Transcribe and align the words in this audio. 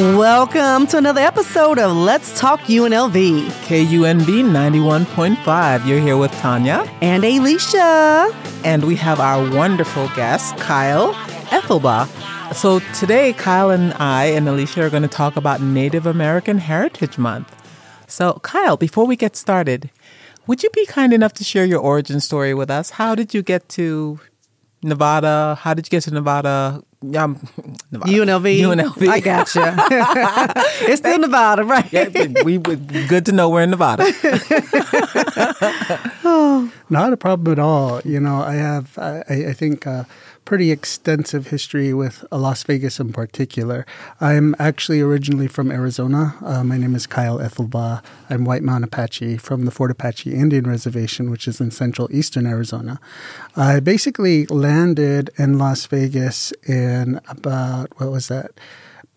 Welcome 0.00 0.86
to 0.86 0.96
another 0.96 1.20
episode 1.20 1.78
of 1.78 1.94
Let's 1.94 2.40
Talk 2.40 2.60
UNLV. 2.60 3.48
KUNV 3.66 4.24
91.5. 4.24 5.86
You're 5.86 6.00
here 6.00 6.16
with 6.16 6.32
Tanya. 6.38 6.90
And 7.02 7.22
Alicia. 7.22 8.34
And 8.64 8.84
we 8.84 8.96
have 8.96 9.20
our 9.20 9.54
wonderful 9.54 10.08
guest, 10.16 10.56
Kyle 10.56 11.12
Ethelbah. 11.50 12.06
So 12.54 12.78
today, 12.98 13.34
Kyle 13.34 13.68
and 13.68 13.92
I 13.92 14.24
and 14.24 14.48
Alicia 14.48 14.84
are 14.84 14.88
going 14.88 15.02
to 15.02 15.08
talk 15.08 15.36
about 15.36 15.60
Native 15.60 16.06
American 16.06 16.56
Heritage 16.56 17.18
Month. 17.18 17.54
So, 18.06 18.40
Kyle, 18.42 18.78
before 18.78 19.06
we 19.06 19.16
get 19.16 19.36
started, 19.36 19.90
would 20.46 20.62
you 20.62 20.70
be 20.70 20.86
kind 20.86 21.12
enough 21.12 21.34
to 21.34 21.44
share 21.44 21.66
your 21.66 21.80
origin 21.80 22.20
story 22.20 22.54
with 22.54 22.70
us? 22.70 22.88
How 22.88 23.14
did 23.14 23.34
you 23.34 23.42
get 23.42 23.68
to 23.70 24.18
Nevada? 24.82 25.56
How 25.60 25.74
did 25.74 25.86
you 25.86 25.90
get 25.90 26.02
to 26.04 26.10
Nevada? 26.10 26.82
Um, 27.02 27.40
Nevada. 27.90 28.12
UNLV. 28.12 28.60
UNLV. 28.60 29.08
I 29.08 29.20
gotcha. 29.20 29.74
it's 30.90 31.00
still 31.00 31.18
Nevada, 31.18 31.64
right? 31.64 31.90
Yeah, 31.92 32.08
we 32.44 32.58
good 32.58 33.26
to 33.26 33.32
know 33.32 33.48
we're 33.48 33.62
in 33.62 33.70
Nevada. 33.70 34.04
Not 36.90 37.12
a 37.12 37.16
problem 37.16 37.52
at 37.52 37.58
all. 37.58 38.00
You 38.04 38.20
know, 38.20 38.42
I 38.42 38.54
have. 38.54 38.98
I, 38.98 39.22
I 39.28 39.52
think. 39.52 39.86
Uh, 39.86 40.04
pretty 40.50 40.72
extensive 40.72 41.46
history 41.46 41.94
with 41.94 42.24
Las 42.32 42.64
Vegas 42.64 42.98
in 42.98 43.12
particular. 43.12 43.86
I'm 44.20 44.56
actually 44.58 45.00
originally 45.00 45.46
from 45.46 45.70
Arizona. 45.70 46.34
Uh, 46.44 46.64
my 46.64 46.76
name 46.76 46.96
is 46.96 47.06
Kyle 47.06 47.38
Ethelbah. 47.38 48.02
I'm 48.28 48.44
White 48.44 48.64
Mountain 48.64 48.82
Apache 48.82 49.36
from 49.36 49.64
the 49.64 49.70
Fort 49.70 49.92
Apache 49.92 50.34
Indian 50.34 50.64
Reservation, 50.64 51.30
which 51.30 51.46
is 51.46 51.60
in 51.60 51.70
central 51.70 52.08
eastern 52.10 52.48
Arizona. 52.48 52.98
I 53.54 53.78
basically 53.78 54.46
landed 54.46 55.30
in 55.38 55.56
Las 55.56 55.86
Vegas 55.86 56.50
in 56.66 57.20
about, 57.28 58.00
what 58.00 58.10
was 58.10 58.26
that? 58.26 58.50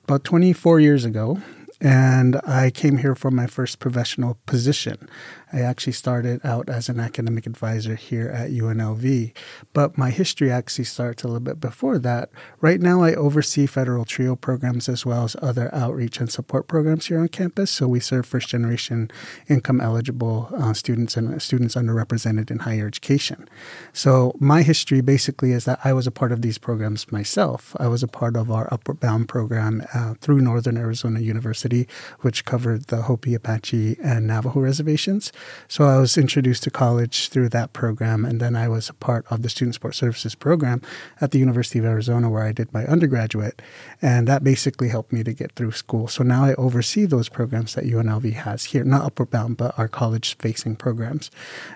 About 0.04 0.24
24 0.24 0.82
years 0.82 1.04
ago 1.04 1.40
and 1.84 2.40
I 2.48 2.70
came 2.70 3.00
here 3.00 3.14
for 3.14 3.30
my 3.30 3.46
first 3.46 3.80
professional 3.80 4.38
position. 4.46 5.10
I 5.54 5.62
actually 5.62 5.94
started 5.94 6.42
out 6.44 6.68
as 6.68 6.90
an 6.90 7.00
academic 7.00 7.46
advisor 7.46 7.94
here 7.94 8.28
at 8.30 8.50
UNLV, 8.50 9.34
but 9.72 9.98
my 9.98 10.10
history 10.10 10.52
actually 10.52 10.86
starts 10.86 11.24
a 11.24 11.28
little 11.28 11.40
bit 11.40 11.60
before 11.60 12.00
that. 12.00 12.32
Right 12.60 12.82
now, 12.82 13.04
I 13.04 13.14
oversee 13.14 13.68
federal 13.68 14.04
TRIO 14.04 14.36
programs 14.36 14.90
as 14.90 15.06
well 15.06 15.24
as 15.26 15.36
other 15.44 15.70
outreach 15.74 16.20
and 16.20 16.32
support 16.32 16.68
programs 16.68 17.06
here 17.06 17.20
on 17.20 17.28
campus. 17.28 17.70
So 17.70 17.88
we 17.88 18.00
serve 18.00 18.26
first 18.26 18.50
generation 18.50 19.12
income 19.48 19.80
eligible 19.80 20.50
uh, 20.58 20.74
students 20.74 21.16
and 21.16 21.40
students 21.40 21.76
underrepresented 21.76 22.50
in 22.50 22.60
higher 22.60 22.88
education. 22.88 23.48
So 23.94 24.34
my 24.40 24.64
history 24.64 25.02
basically 25.02 25.52
is 25.52 25.66
that 25.66 25.80
I 25.84 25.94
was 25.94 26.08
a 26.08 26.12
part 26.12 26.32
of 26.32 26.42
these 26.42 26.58
programs 26.58 27.12
myself. 27.12 27.76
I 27.80 27.88
was 27.88 28.02
a 28.02 28.08
part 28.08 28.36
of 28.36 28.50
our 28.50 28.68
Upward 28.74 29.00
Bound 29.00 29.30
program 29.30 29.84
uh, 29.94 30.16
through 30.20 30.42
Northern 30.42 30.78
Arizona 30.78 31.20
University, 31.20 31.88
which 32.22 32.44
covered 32.44 32.86
the 32.86 33.04
Hopi, 33.04 33.36
Apache, 33.36 33.98
and 34.02 34.26
Navajo 34.26 34.60
reservations. 34.60 35.32
So 35.68 35.86
I 35.86 35.98
was 35.98 36.18
introduced 36.18 36.64
to 36.64 36.72
college 36.72 37.30
through 37.30 37.50
that 37.50 37.74
program, 37.74 38.26
and 38.26 38.40
then 38.40 38.56
I 38.56 38.68
was 38.68 38.90
a 38.90 38.94
part 38.94 39.26
of 39.30 39.42
the 39.42 39.50
Student 39.50 39.76
Support 39.76 39.96
Services 39.96 40.36
program 40.36 40.82
at 41.22 41.32
the 41.32 41.40
University 41.40 41.80
of 41.80 41.86
Arizona, 41.86 42.30
where 42.30 42.44
I 42.44 42.52
did 42.52 42.74
my 42.74 42.86
undergraduate, 42.86 43.62
and 44.02 44.28
that 44.28 44.44
basically 44.44 44.90
helped 44.90 45.12
me 45.12 45.24
to 45.24 45.34
get 45.34 45.54
through 45.54 45.72
school. 45.72 46.08
So 46.08 46.24
now 46.24 46.46
I 46.46 46.54
oversee 46.56 47.06
those 47.06 47.30
programs 47.30 47.76
that 47.76 47.86
UNLV 47.86 48.34
has 48.34 48.66
here, 48.66 48.84
not 48.84 49.04
Upward 49.04 49.32
Bound, 49.32 49.58
but 49.58 49.78
our 49.78 49.88
college-facing 49.88 50.76
programs. 50.76 51.32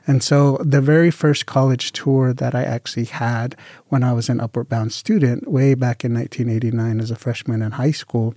And 0.06 0.24
so 0.24 0.58
the 0.64 0.82
very 0.82 1.12
first 1.12 1.46
college 1.46 1.92
tour 1.92 2.34
that 2.34 2.54
I 2.54 2.64
actually 2.64 3.06
had 3.06 3.56
when 3.88 4.04
I 4.04 4.14
was 4.14 4.30
an 4.30 4.40
Upward 4.40 4.70
Bound 4.70 4.92
student, 4.92 5.48
way 5.50 5.74
back 5.74 6.04
in 6.04 6.14
1989 6.14 7.00
as 7.00 7.12
a 7.12 7.16
freshman 7.16 7.62
in 7.62 7.72
high 7.74 7.92
school, 7.92 8.36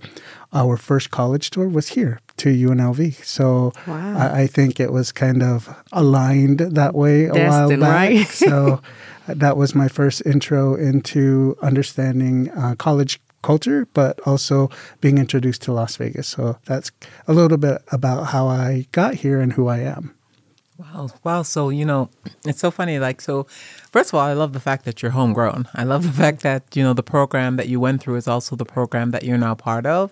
our 0.53 0.77
first 0.77 1.11
college 1.11 1.49
tour 1.49 1.67
was 1.67 1.89
here 1.89 2.19
to 2.41 2.49
UNLV. 2.49 3.23
So 3.23 3.71
wow. 3.85 4.17
I, 4.17 4.41
I, 4.41 4.47
think 4.47 4.79
it 4.79 4.91
was 4.91 5.11
kind 5.11 5.43
of 5.43 5.69
aligned 5.91 6.59
that 6.59 6.95
way 6.95 7.25
a 7.25 7.33
Destined, 7.33 7.81
while 7.81 7.91
back. 7.91 8.09
Right? 8.09 8.27
so 8.27 8.81
that 9.27 9.57
was 9.57 9.75
my 9.75 9.87
first 9.87 10.25
intro 10.25 10.73
into 10.73 11.55
understanding 11.61 12.49
uh, 12.51 12.73
college 12.75 13.19
culture, 13.43 13.87
but 13.93 14.19
also 14.25 14.69
being 15.01 15.19
introduced 15.19 15.61
to 15.63 15.71
Las 15.71 15.95
Vegas. 15.97 16.27
So 16.27 16.57
that's 16.65 16.91
a 17.27 17.33
little 17.33 17.57
bit 17.57 17.83
about 17.91 18.27
how 18.27 18.47
I 18.47 18.87
got 18.91 19.15
here 19.15 19.39
and 19.39 19.53
who 19.53 19.67
I 19.67 19.79
am. 19.79 20.15
Wow. 20.79 21.09
Wow. 21.23 21.41
So, 21.43 21.69
you 21.69 21.85
know, 21.85 22.09
it's 22.43 22.59
so 22.59 22.71
funny. 22.71 22.97
Like, 22.97 23.21
so 23.21 23.43
first 23.91 24.09
of 24.09 24.15
all, 24.15 24.21
I 24.21 24.33
love 24.33 24.53
the 24.53 24.59
fact 24.59 24.85
that 24.85 25.03
you're 25.03 25.11
homegrown. 25.11 25.67
I 25.75 25.83
love 25.83 26.03
the 26.03 26.11
fact 26.11 26.41
that, 26.41 26.75
you 26.75 26.81
know, 26.81 26.93
the 26.93 27.03
program 27.03 27.55
that 27.57 27.67
you 27.67 27.79
went 27.79 28.01
through 28.01 28.15
is 28.15 28.27
also 28.27 28.55
the 28.55 28.65
program 28.65 29.11
that 29.11 29.23
you're 29.23 29.37
now 29.37 29.53
part 29.53 29.85
of 29.85 30.11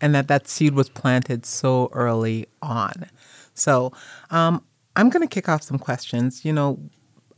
and 0.00 0.14
that 0.14 0.28
that 0.28 0.48
seed 0.48 0.74
was 0.74 0.88
planted 0.88 1.46
so 1.46 1.90
early 1.92 2.46
on. 2.62 3.06
So, 3.54 3.92
um, 4.30 4.64
I'm 4.96 5.08
going 5.08 5.26
to 5.26 5.32
kick 5.32 5.48
off 5.48 5.62
some 5.62 5.78
questions. 5.78 6.44
You 6.44 6.52
know, 6.52 6.78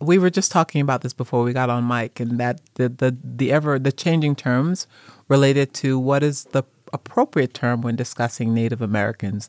we 0.00 0.19
were 0.19 0.31
just 0.31 0.50
talking 0.50 0.81
about 0.81 1.03
this 1.03 1.12
before 1.12 1.43
we 1.43 1.53
got 1.53 1.71
on 1.71 1.87
mic 1.87 2.19
and 2.19 2.39
that 2.41 2.61
the, 2.75 2.89
the, 2.89 3.17
the 3.23 3.53
ever, 3.53 3.78
the 3.78 3.93
changing 3.93 4.37
terms 4.37 4.87
related 5.28 5.73
to 5.75 5.99
what 5.99 6.23
is 6.23 6.45
the 6.47 6.65
appropriate 6.93 7.55
term 7.55 7.83
when 7.83 7.97
discussing 7.97 8.53
Native 8.53 8.83
Americans. 8.83 9.49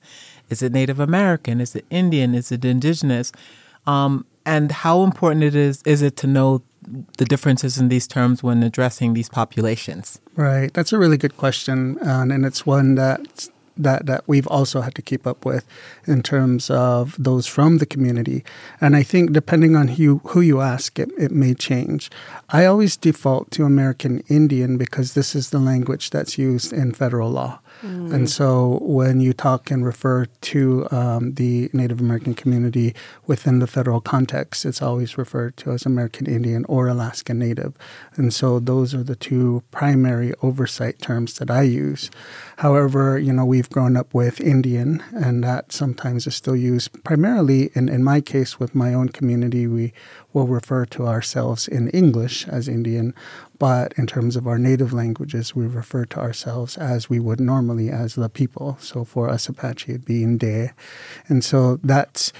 Is 0.49 0.61
it 0.61 0.71
Native 0.71 0.99
American? 0.99 1.59
Is 1.59 1.75
it 1.75 1.85
Indian? 1.89 2.35
Is 2.35 2.51
it 2.51 2.63
indigenous? 2.63 3.31
Um, 3.85 4.25
and 4.45 4.71
how 4.71 5.03
important 5.03 5.43
it 5.43 5.55
is 5.55 5.81
is 5.83 6.01
it 6.01 6.15
to 6.17 6.27
know 6.27 6.61
the 7.17 7.25
differences 7.25 7.77
in 7.77 7.89
these 7.89 8.07
terms 8.07 8.43
when 8.43 8.63
addressing 8.63 9.13
these 9.13 9.29
populations? 9.29 10.19
Right, 10.35 10.73
that's 10.73 10.93
a 10.93 10.97
really 10.97 11.17
good 11.17 11.37
question, 11.37 11.97
and 12.01 12.31
and 12.31 12.45
it's 12.45 12.65
one 12.65 12.95
that 12.95 13.49
that 13.77 14.05
that 14.05 14.23
we've 14.27 14.47
also 14.47 14.81
had 14.81 14.95
to 14.95 15.01
keep 15.01 15.25
up 15.25 15.45
with 15.45 15.65
in 16.05 16.21
terms 16.21 16.69
of 16.69 17.15
those 17.17 17.47
from 17.47 17.77
the 17.77 17.85
community. 17.85 18.43
And 18.79 18.95
I 18.95 19.03
think 19.03 19.33
depending 19.33 19.75
on 19.75 19.87
who 19.89 20.21
who 20.25 20.41
you 20.41 20.61
ask, 20.61 20.99
it, 20.99 21.09
it 21.17 21.31
may 21.31 21.53
change. 21.53 22.09
I 22.49 22.65
always 22.65 22.97
default 22.97 23.51
to 23.51 23.65
American 23.65 24.23
Indian 24.29 24.77
because 24.77 25.13
this 25.13 25.35
is 25.35 25.49
the 25.49 25.59
language 25.59 26.09
that's 26.09 26.37
used 26.37 26.73
in 26.73 26.93
federal 26.93 27.31
law. 27.31 27.59
Mm. 27.83 28.13
And 28.13 28.29
so 28.29 28.79
when 28.81 29.19
you 29.19 29.33
talk 29.33 29.69
and 29.69 29.85
refer 29.85 30.25
to 30.25 30.87
um, 30.91 31.33
the 31.33 31.69
Native 31.73 31.99
American 31.99 32.33
community 32.33 32.95
within 33.27 33.59
the 33.59 33.67
federal 33.67 33.99
context, 33.99 34.65
it's 34.65 34.81
always 34.81 35.17
referred 35.17 35.57
to 35.57 35.71
as 35.71 35.85
American 35.85 36.25
Indian 36.25 36.65
or 36.69 36.87
Alaska 36.87 37.33
Native. 37.33 37.73
And 38.15 38.33
so 38.33 38.59
those 38.59 38.93
are 38.93 39.03
the 39.03 39.15
two 39.17 39.63
primary 39.71 40.33
oversight 40.41 40.99
terms 40.99 41.37
that 41.39 41.51
I 41.51 41.63
use. 41.63 42.09
However, 42.57 43.19
you 43.19 43.33
know, 43.33 43.45
we've 43.45 43.69
grown 43.69 43.97
up 43.97 44.13
with 44.13 44.39
Indian, 44.39 45.03
and 45.11 45.43
that 45.43 45.71
sometimes 45.71 46.25
is 46.25 46.35
still 46.35 46.55
used 46.55 47.03
primarily, 47.03 47.69
in, 47.75 47.89
in 47.89 48.03
my 48.03 48.21
case, 48.21 48.59
with 48.59 48.73
my 48.73 48.93
own 48.93 49.09
community, 49.09 49.67
we 49.67 49.93
will 50.33 50.47
refer 50.47 50.85
to 50.85 51.07
ourselves 51.07 51.67
in 51.67 51.89
English 51.89 52.47
as 52.47 52.67
Indian, 52.67 53.13
but 53.59 53.93
in 53.97 54.07
terms 54.07 54.35
of 54.35 54.47
our 54.47 54.57
native 54.57 54.91
languages, 54.91 55.55
we 55.55 55.67
refer 55.67 56.05
to 56.05 56.19
ourselves 56.19 56.77
as 56.77 57.09
we 57.09 57.19
would 57.19 57.39
normally 57.39 57.89
as 57.89 58.15
the 58.15 58.29
people. 58.29 58.77
So 58.81 59.05
for 59.05 59.29
us 59.29 59.47
Apache, 59.47 59.91
it'd 59.91 60.05
be 60.05 60.23
Inde. 60.23 60.71
And 61.27 61.43
so 61.43 61.77
that's, 61.83 62.33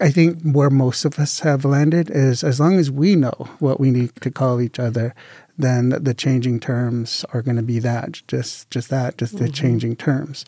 I 0.00 0.10
think, 0.10 0.40
where 0.42 0.70
most 0.70 1.04
of 1.04 1.18
us 1.18 1.40
have 1.40 1.64
landed 1.64 2.10
is 2.10 2.44
as 2.44 2.60
long 2.60 2.78
as 2.78 2.90
we 2.90 3.16
know 3.16 3.48
what 3.58 3.80
we 3.80 3.90
need 3.90 4.14
to 4.22 4.30
call 4.30 4.60
each 4.60 4.78
other, 4.78 5.14
then 5.58 5.90
the 5.90 6.14
changing 6.14 6.60
terms 6.60 7.24
are 7.32 7.42
going 7.42 7.56
to 7.56 7.62
be 7.62 7.78
that, 7.80 8.22
just 8.26 8.70
just 8.70 8.88
that, 8.90 9.18
just 9.18 9.38
the 9.38 9.44
mm-hmm. 9.44 9.52
changing 9.52 9.96
terms. 9.96 10.44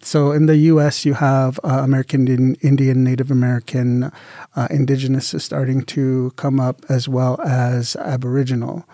So 0.00 0.32
in 0.32 0.46
the 0.46 0.56
U.S., 0.56 1.04
you 1.04 1.14
have 1.14 1.60
uh, 1.62 1.80
American 1.84 2.54
Indian, 2.56 3.04
Native 3.04 3.30
American, 3.30 4.10
uh, 4.54 4.68
Indigenous 4.70 5.34
is 5.34 5.44
starting 5.44 5.82
to 5.86 6.32
come 6.36 6.58
up, 6.58 6.84
as 6.88 7.08
well 7.08 7.40
as 7.42 7.96
Aboriginal. 7.96 8.86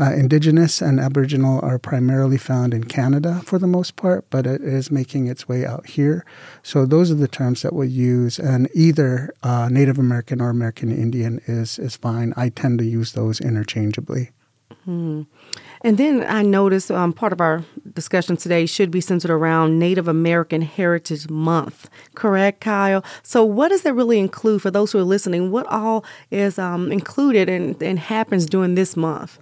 Uh, 0.00 0.12
indigenous 0.12 0.80
and 0.80 1.00
Aboriginal 1.00 1.58
are 1.64 1.78
primarily 1.78 2.38
found 2.38 2.72
in 2.72 2.84
Canada 2.84 3.42
for 3.44 3.58
the 3.58 3.66
most 3.66 3.96
part, 3.96 4.24
but 4.30 4.46
it 4.46 4.62
is 4.62 4.92
making 4.92 5.26
its 5.26 5.48
way 5.48 5.66
out 5.66 5.86
here. 5.86 6.24
So 6.62 6.86
those 6.86 7.10
are 7.10 7.16
the 7.16 7.26
terms 7.26 7.62
that 7.62 7.72
we 7.72 7.88
use, 7.88 8.38
and 8.38 8.68
either 8.74 9.34
uh, 9.42 9.68
Native 9.68 9.98
American 9.98 10.40
or 10.40 10.50
American 10.50 10.92
Indian 10.92 11.40
is 11.46 11.80
is 11.80 11.96
fine. 11.96 12.32
I 12.36 12.50
tend 12.50 12.78
to 12.78 12.84
use 12.84 13.12
those 13.12 13.40
interchangeably. 13.40 14.30
And 15.82 15.98
then 15.98 16.24
I 16.24 16.42
noticed 16.42 16.90
um, 16.90 17.12
part 17.12 17.32
of 17.32 17.40
our 17.40 17.64
discussion 17.94 18.36
today 18.36 18.66
should 18.66 18.90
be 18.90 19.00
centered 19.00 19.30
around 19.30 19.78
Native 19.78 20.08
American 20.08 20.62
Heritage 20.62 21.28
Month, 21.28 21.88
correct, 22.14 22.60
Kyle? 22.60 23.04
So, 23.22 23.44
what 23.44 23.68
does 23.68 23.82
that 23.82 23.94
really 23.94 24.18
include 24.18 24.62
for 24.62 24.70
those 24.70 24.92
who 24.92 24.98
are 24.98 25.04
listening? 25.04 25.50
What 25.50 25.66
all 25.66 26.04
is 26.30 26.58
um, 26.58 26.90
included 26.90 27.48
and, 27.48 27.80
and 27.82 27.98
happens 27.98 28.46
during 28.46 28.74
this 28.74 28.96
month? 28.96 29.38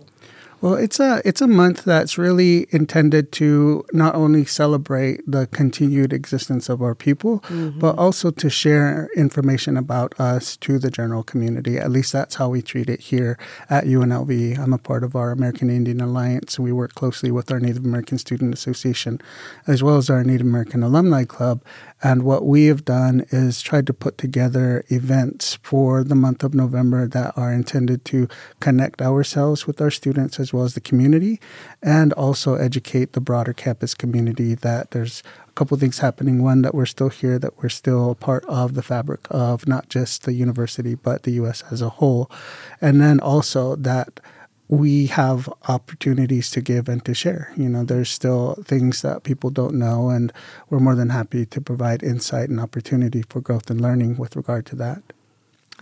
Well, 0.62 0.74
it's 0.74 0.98
a 0.98 1.20
it's 1.24 1.42
a 1.42 1.46
month 1.46 1.84
that's 1.84 2.16
really 2.16 2.66
intended 2.70 3.30
to 3.32 3.84
not 3.92 4.14
only 4.14 4.46
celebrate 4.46 5.20
the 5.30 5.46
continued 5.48 6.14
existence 6.14 6.70
of 6.70 6.80
our 6.80 6.94
people, 6.94 7.40
mm-hmm. 7.40 7.78
but 7.78 7.98
also 7.98 8.30
to 8.30 8.48
share 8.48 9.10
information 9.14 9.76
about 9.76 10.18
us 10.18 10.56
to 10.58 10.78
the 10.78 10.90
general 10.90 11.22
community. 11.22 11.76
At 11.78 11.90
least 11.90 12.10
that's 12.12 12.36
how 12.36 12.48
we 12.48 12.62
treat 12.62 12.88
it 12.88 13.00
here 13.00 13.38
at 13.68 13.84
UNLV. 13.84 14.58
I'm 14.58 14.72
a 14.72 14.78
part 14.78 15.04
of 15.04 15.14
our 15.14 15.30
American 15.30 15.68
Indian 15.68 16.00
Alliance. 16.00 16.58
We 16.58 16.72
work 16.72 16.94
closely 16.94 17.30
with 17.30 17.52
our 17.52 17.60
Native 17.60 17.84
American 17.84 18.16
Student 18.16 18.54
Association, 18.54 19.20
as 19.66 19.82
well 19.82 19.98
as 19.98 20.08
our 20.08 20.24
Native 20.24 20.46
American 20.46 20.82
Alumni 20.82 21.24
Club. 21.24 21.62
And 22.02 22.24
what 22.24 22.44
we 22.44 22.66
have 22.66 22.84
done 22.84 23.24
is 23.30 23.62
tried 23.62 23.86
to 23.86 23.94
put 23.94 24.18
together 24.18 24.84
events 24.88 25.58
for 25.62 26.04
the 26.04 26.14
month 26.14 26.44
of 26.44 26.54
November 26.54 27.08
that 27.08 27.32
are 27.38 27.52
intended 27.52 28.04
to 28.06 28.28
connect 28.60 29.00
ourselves 29.00 29.66
with 29.66 29.80
our 29.80 29.90
students 29.90 30.38
as 30.38 30.52
well 30.52 30.64
as 30.64 30.74
the 30.74 30.80
community 30.80 31.40
and 31.82 32.12
also 32.12 32.54
educate 32.54 33.12
the 33.12 33.20
broader 33.20 33.54
campus 33.54 33.94
community 33.94 34.54
that 34.54 34.90
there's 34.90 35.22
a 35.48 35.52
couple 35.52 35.76
things 35.78 36.00
happening. 36.00 36.42
One, 36.42 36.60
that 36.62 36.74
we're 36.74 36.84
still 36.86 37.08
here, 37.08 37.38
that 37.38 37.62
we're 37.62 37.70
still 37.70 38.14
part 38.14 38.44
of 38.44 38.74
the 38.74 38.82
fabric 38.82 39.26
of 39.30 39.66
not 39.66 39.88
just 39.88 40.24
the 40.24 40.34
university, 40.34 40.94
but 40.94 41.22
the 41.22 41.32
U.S. 41.32 41.64
as 41.70 41.80
a 41.80 41.88
whole. 41.88 42.30
And 42.80 43.00
then 43.00 43.20
also 43.20 43.74
that 43.76 44.20
we 44.68 45.06
have 45.06 45.48
opportunities 45.68 46.50
to 46.50 46.60
give 46.60 46.88
and 46.88 47.04
to 47.04 47.14
share. 47.14 47.52
You 47.56 47.68
know, 47.68 47.84
there's 47.84 48.10
still 48.10 48.62
things 48.64 49.02
that 49.02 49.22
people 49.22 49.50
don't 49.50 49.74
know, 49.74 50.08
and 50.08 50.32
we're 50.68 50.80
more 50.80 50.94
than 50.94 51.10
happy 51.10 51.46
to 51.46 51.60
provide 51.60 52.02
insight 52.02 52.48
and 52.48 52.60
opportunity 52.60 53.22
for 53.28 53.40
growth 53.40 53.70
and 53.70 53.80
learning 53.80 54.16
with 54.16 54.34
regard 54.34 54.66
to 54.66 54.76
that. 54.76 55.02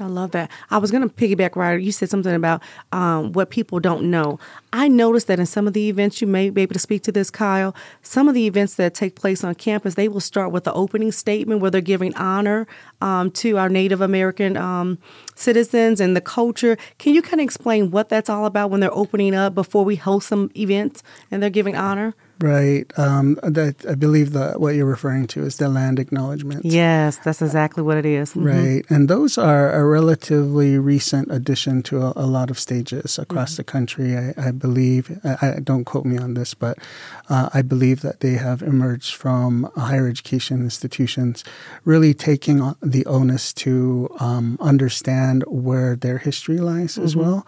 I 0.01 0.07
love 0.07 0.33
that. 0.33 0.51
I 0.71 0.79
was 0.79 0.91
going 0.91 1.09
to 1.09 1.15
piggyback, 1.15 1.55
Ryder. 1.55 1.79
You 1.79 1.93
said 1.93 2.11
something 2.11 2.35
about 2.35 2.61
um, 2.91 3.33
what 3.33 3.51
people 3.51 3.79
don't 3.79 4.11
know. 4.11 4.41
I 4.73 4.89
noticed 4.89 5.29
that 5.29 5.39
in 5.39 5.47
some 5.47 5.69
of 5.69 5.73
the 5.73 5.89
events, 5.89 6.21
you 6.21 6.27
may 6.27 6.51
be 6.51 6.63
able 6.63 6.73
to 6.73 6.81
speak 6.81 7.05
to 7.05 7.13
this, 7.13 7.31
Kyle. 7.31 7.77
Some 8.03 8.29
of 8.29 8.35
the 8.35 8.49
events 8.49 8.75
that 8.75 8.93
take 8.93 9.15
place 9.15 9.45
on 9.45 9.55
campus, 9.55 9.95
they 9.95 10.09
will 10.09 10.21
start 10.21 10.51
with 10.51 10.65
the 10.65 10.73
opening 10.73 11.13
statement 11.13 11.61
where 11.61 11.71
they're 11.71 11.81
giving 11.81 12.13
honor 12.17 12.67
um, 13.01 13.31
to 13.33 13.57
our 13.57 13.69
Native 13.69 14.01
American 14.01 14.57
um, 14.57 14.99
citizens 15.37 16.01
and 16.01 16.17
the 16.17 16.21
culture. 16.21 16.77
Can 16.99 17.15
you 17.15 17.23
kind 17.23 17.41
of 17.41 17.45
explain 17.45 17.93
what 17.93 18.09
that's 18.09 18.29
all 18.29 18.47
about 18.47 18.71
when 18.71 18.81
they're 18.81 18.93
opening 18.93 19.33
up 19.33 19.55
before 19.55 19.85
we 19.85 19.95
host 19.95 20.27
some 20.27 20.51
events 20.57 21.05
and 21.31 21.41
they're 21.41 21.51
giving 21.51 21.77
honor? 21.77 22.17
Right. 22.41 22.87
Um, 22.99 23.39
that 23.43 23.87
I 23.89 23.95
believe 23.95 24.33
that 24.33 24.61
what 24.61 24.75
you're 24.75 24.87
referring 24.87 25.27
to 25.29 25.45
is 25.45 25.57
the 25.57 25.69
land 25.69 25.99
acknowledgments. 25.99 26.65
Yes, 26.67 27.19
that's 27.25 27.41
exactly 27.41 27.83
what 27.83 27.97
it 27.97 28.05
is. 28.07 28.33
Mhm. 28.35 28.45
Right. 28.45 28.85
And 28.91 29.09
those 29.09 29.39
are 29.39 29.73
a 29.73 29.85
relatively 29.85 30.77
recent 30.79 31.31
addition 31.31 31.83
to 31.85 32.03
a, 32.03 32.13
a 32.17 32.27
lot 32.27 32.51
of 32.51 32.59
stages 32.59 33.19
across 33.19 33.57
the 33.57 33.65
country. 33.65 34.17
I, 34.17 34.35
I 34.37 34.51
believe, 34.51 35.19
I, 35.25 35.57
I 35.57 35.61
don't 35.63 35.85
quote 35.85 36.05
me 36.05 36.19
on 36.19 36.35
this, 36.35 36.55
but 36.55 36.79
uh, 37.31 37.49
I 37.55 37.63
believe 37.63 38.01
that 38.03 38.21
they 38.21 38.35
have 38.35 38.63
emerged 38.63 39.15
from 39.15 39.71
higher 39.77 40.09
education 40.09 40.61
institutions, 40.61 41.45
really 41.85 42.15
taking 42.15 42.75
the 42.83 43.07
onus 43.07 43.53
to 43.65 44.09
um, 44.19 44.59
understand 44.61 45.45
where 45.47 45.95
their 45.97 46.19
history 46.19 46.59
lies 46.59 46.99
as 46.99 47.15
well. 47.15 47.47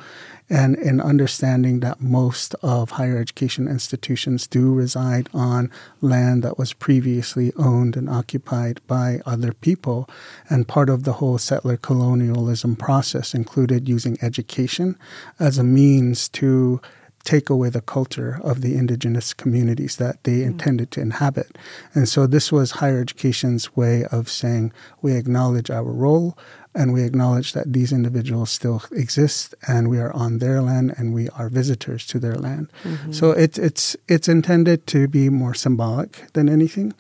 And 0.49 0.77
in 0.77 1.01
understanding 1.01 1.81
that 1.81 2.01
most 2.01 2.55
of 2.63 2.93
higher 2.93 3.19
education 3.19 3.67
institutions 3.67 4.47
do 4.47 4.73
reside 4.73 5.29
on 5.35 5.71
land 6.01 6.45
that 6.45 6.57
was 6.57 6.73
previously 6.73 7.53
owned 7.57 7.97
and 7.97 8.09
occupied 8.09 8.81
by 8.87 9.21
other 9.27 9.53
people. 9.53 10.09
And 10.49 10.69
part 10.69 10.89
of 10.89 11.03
the 11.03 11.15
whole 11.15 11.39
settler 11.39 11.77
colonialism 11.77 12.77
process 12.77 13.35
included 13.35 13.89
using 13.89 14.19
education 14.23 14.97
as 15.41 15.59
a 15.59 15.65
means 15.65 16.29
to 16.31 16.81
take 17.27 17.51
away 17.51 17.69
the 17.69 17.83
culture 17.83 18.41
of 18.43 18.61
the 18.61 18.77
indigenous 18.77 19.35
communities 19.35 19.97
that 19.97 20.23
they 20.23 20.39
mm. 20.39 20.47
intended 20.47 20.91
to 20.93 21.01
inhabit. 21.01 21.59
And 21.93 22.09
so 22.09 22.27
this 22.27 22.51
was 22.51 22.71
higher 22.71 23.01
education's 23.01 23.77
way 23.77 24.05
of 24.07 24.31
saying 24.31 24.73
we 25.03 25.15
acknowledge 25.15 25.69
our 25.69 25.85
role 25.85 26.39
and 26.77 26.93
we 26.93 27.03
acknowledge 27.03 27.53
that 27.55 27.73
these 27.73 27.91
individuals 27.93 28.51
still 28.51 28.83
exist 28.93 29.55
and 29.67 29.89
we 29.89 29.99
are 29.99 30.13
on 30.13 30.39
their 30.39 30.61
land 30.61 30.95
and 30.99 31.15
we 31.15 31.29
are 31.31 31.49
visitors 31.49 32.07
to 32.07 32.19
their 32.19 32.35
land. 32.35 32.71
So 33.11 33.31
it's 33.31 33.59
it's 33.59 33.97
it's 34.07 34.29
intended 34.29 34.87
to 34.89 35.09
be 35.09 35.31
more 35.31 35.55
symbolic 35.55 36.31
than 36.35 36.49
anything. 36.49 36.93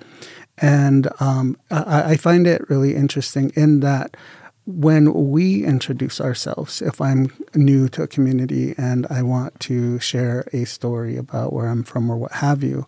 And 0.58 1.08
um, 1.20 1.56
I, 1.70 2.12
I 2.12 2.16
find 2.16 2.46
it 2.46 2.68
really 2.70 2.94
interesting 2.96 3.52
in 3.54 3.80
that 3.80 4.16
when 4.64 5.30
we 5.30 5.64
introduce 5.64 6.20
ourselves, 6.20 6.82
if 6.82 7.00
I'm 7.00 7.30
new 7.54 7.88
to 7.90 8.02
a 8.02 8.08
community 8.08 8.74
and 8.76 9.06
I 9.08 9.22
want 9.22 9.60
to 9.60 10.00
share 10.00 10.48
a 10.52 10.64
story 10.64 11.16
about 11.16 11.52
where 11.52 11.68
I'm 11.68 11.84
from 11.84 12.10
or 12.10 12.16
what 12.16 12.32
have 12.32 12.64
you, 12.64 12.86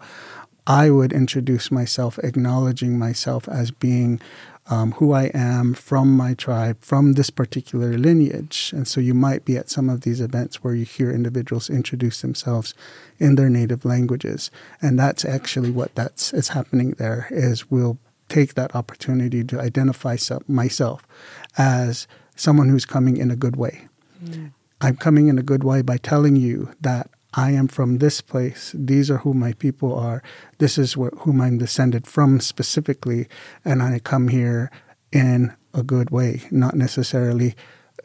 I 0.66 0.90
would 0.90 1.12
introduce 1.12 1.70
myself, 1.70 2.18
acknowledging 2.18 2.98
myself 2.98 3.48
as 3.48 3.70
being 3.70 4.20
um, 4.70 4.92
who 4.92 5.12
I 5.12 5.24
am 5.34 5.74
from 5.74 6.16
my 6.16 6.34
tribe, 6.34 6.78
from 6.80 7.14
this 7.14 7.30
particular 7.30 7.96
lineage. 7.96 8.72
And 8.74 8.86
so 8.86 9.00
you 9.00 9.14
might 9.14 9.44
be 9.44 9.56
at 9.56 9.70
some 9.70 9.88
of 9.88 10.02
these 10.02 10.20
events 10.20 10.62
where 10.62 10.74
you 10.74 10.84
hear 10.84 11.10
individuals 11.10 11.70
introduce 11.70 12.20
themselves 12.20 12.74
in 13.18 13.34
their 13.36 13.48
native 13.48 13.84
languages. 13.84 14.50
And 14.82 14.98
that's 14.98 15.24
actually 15.24 15.70
what 15.70 15.94
that's 15.94 16.32
is 16.34 16.48
happening 16.48 16.92
there 16.92 17.28
is 17.30 17.70
we'll 17.70 17.98
take 18.28 18.54
that 18.54 18.74
opportunity 18.74 19.42
to 19.42 19.60
identify 19.60 20.16
some, 20.16 20.44
myself 20.46 21.06
as 21.56 22.06
someone 22.36 22.68
who's 22.68 22.84
coming 22.84 23.16
in 23.16 23.30
a 23.30 23.36
good 23.36 23.56
way. 23.56 23.88
I'm 24.80 24.96
coming 24.96 25.28
in 25.28 25.38
a 25.38 25.42
good 25.42 25.64
way 25.64 25.82
by 25.82 25.96
telling 25.96 26.36
you 26.36 26.72
that 26.80 27.10
I 27.34 27.50
am 27.50 27.68
from 27.68 27.98
this 27.98 28.20
place. 28.20 28.74
These 28.76 29.10
are 29.10 29.18
who 29.18 29.34
my 29.34 29.52
people 29.54 29.94
are. 29.94 30.22
This 30.58 30.78
is 30.78 30.94
wh- 30.94 31.16
whom 31.20 31.40
I'm 31.40 31.58
descended 31.58 32.06
from 32.06 32.40
specifically, 32.40 33.28
and 33.64 33.82
I 33.82 33.98
come 33.98 34.28
here 34.28 34.70
in 35.12 35.54
a 35.74 35.82
good 35.82 36.10
way, 36.10 36.42
not 36.50 36.74
necessarily 36.74 37.54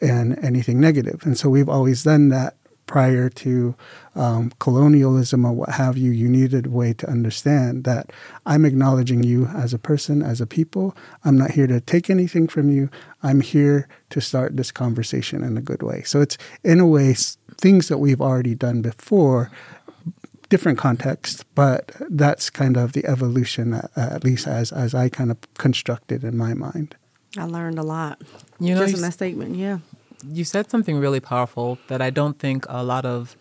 in 0.00 0.38
anything 0.44 0.80
negative. 0.80 1.22
And 1.24 1.38
so 1.38 1.48
we've 1.48 1.68
always 1.68 2.02
done 2.02 2.28
that 2.30 2.56
prior 2.86 3.30
to 3.30 3.74
um, 4.14 4.52
colonialism 4.58 5.44
or 5.44 5.52
what 5.52 5.70
have 5.70 5.96
you. 5.96 6.10
You 6.10 6.28
needed 6.28 6.66
a 6.66 6.70
way 6.70 6.92
to 6.94 7.08
understand 7.08 7.84
that 7.84 8.12
I'm 8.44 8.64
acknowledging 8.64 9.22
you 9.22 9.46
as 9.46 9.72
a 9.72 9.78
person, 9.78 10.22
as 10.22 10.40
a 10.40 10.46
people. 10.46 10.94
I'm 11.24 11.38
not 11.38 11.52
here 11.52 11.66
to 11.66 11.80
take 11.80 12.10
anything 12.10 12.46
from 12.46 12.68
you. 12.68 12.90
I'm 13.22 13.40
here 13.40 13.88
to 14.10 14.20
start 14.20 14.56
this 14.56 14.70
conversation 14.70 15.42
in 15.42 15.56
a 15.56 15.62
good 15.62 15.82
way. 15.82 16.02
So 16.02 16.20
it's 16.20 16.36
in 16.62 16.78
a 16.78 16.86
way 16.86 17.14
things 17.58 17.88
that 17.88 17.98
we've 17.98 18.20
already 18.20 18.54
done 18.54 18.82
before 18.82 19.50
different 20.48 20.78
context, 20.78 21.44
but 21.54 21.92
that's 22.10 22.50
kind 22.50 22.76
of 22.76 22.92
the 22.92 23.04
evolution, 23.06 23.74
uh, 23.74 23.88
at 23.96 24.24
least 24.24 24.46
as 24.46 24.72
as 24.72 24.94
I 24.94 25.08
kind 25.08 25.30
of 25.30 25.38
constructed 25.58 26.22
in 26.24 26.36
my 26.36 26.54
mind. 26.54 26.96
I 27.36 27.44
learned 27.44 27.78
a 27.78 27.82
lot. 27.82 28.22
You 28.60 28.74
know, 28.74 28.82
just 28.82 28.92
you 28.92 28.96
in 28.98 29.02
that 29.02 29.14
statement, 29.14 29.56
yeah. 29.56 29.78
you 30.24 30.44
said 30.44 30.70
something 30.70 30.96
really 30.98 31.20
powerful 31.20 31.78
that 31.88 32.00
I 32.00 32.10
don't 32.10 32.38
think 32.38 32.66
a 32.68 32.84
lot 32.84 33.04
of 33.04 33.36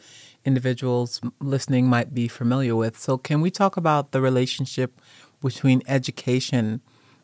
individuals 0.46 1.22
listening 1.39 1.88
might 1.88 2.13
be 2.13 2.27
familiar 2.27 2.75
with. 2.75 2.98
So, 2.98 3.17
can 3.17 3.41
we 3.41 3.51
talk 3.51 3.77
about 3.77 4.12
the 4.12 4.22
relationship 4.22 5.00
between 5.41 5.82
education 5.88 6.82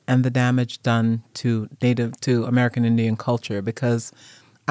and 0.07 0.23
the 0.23 0.29
damage 0.29 0.81
done 0.81 1.23
to 1.35 1.69
Native 1.81 2.19
to 2.21 2.45
American 2.45 2.85
Indian 2.85 3.15
culture? 3.15 3.61
Because 3.61 4.11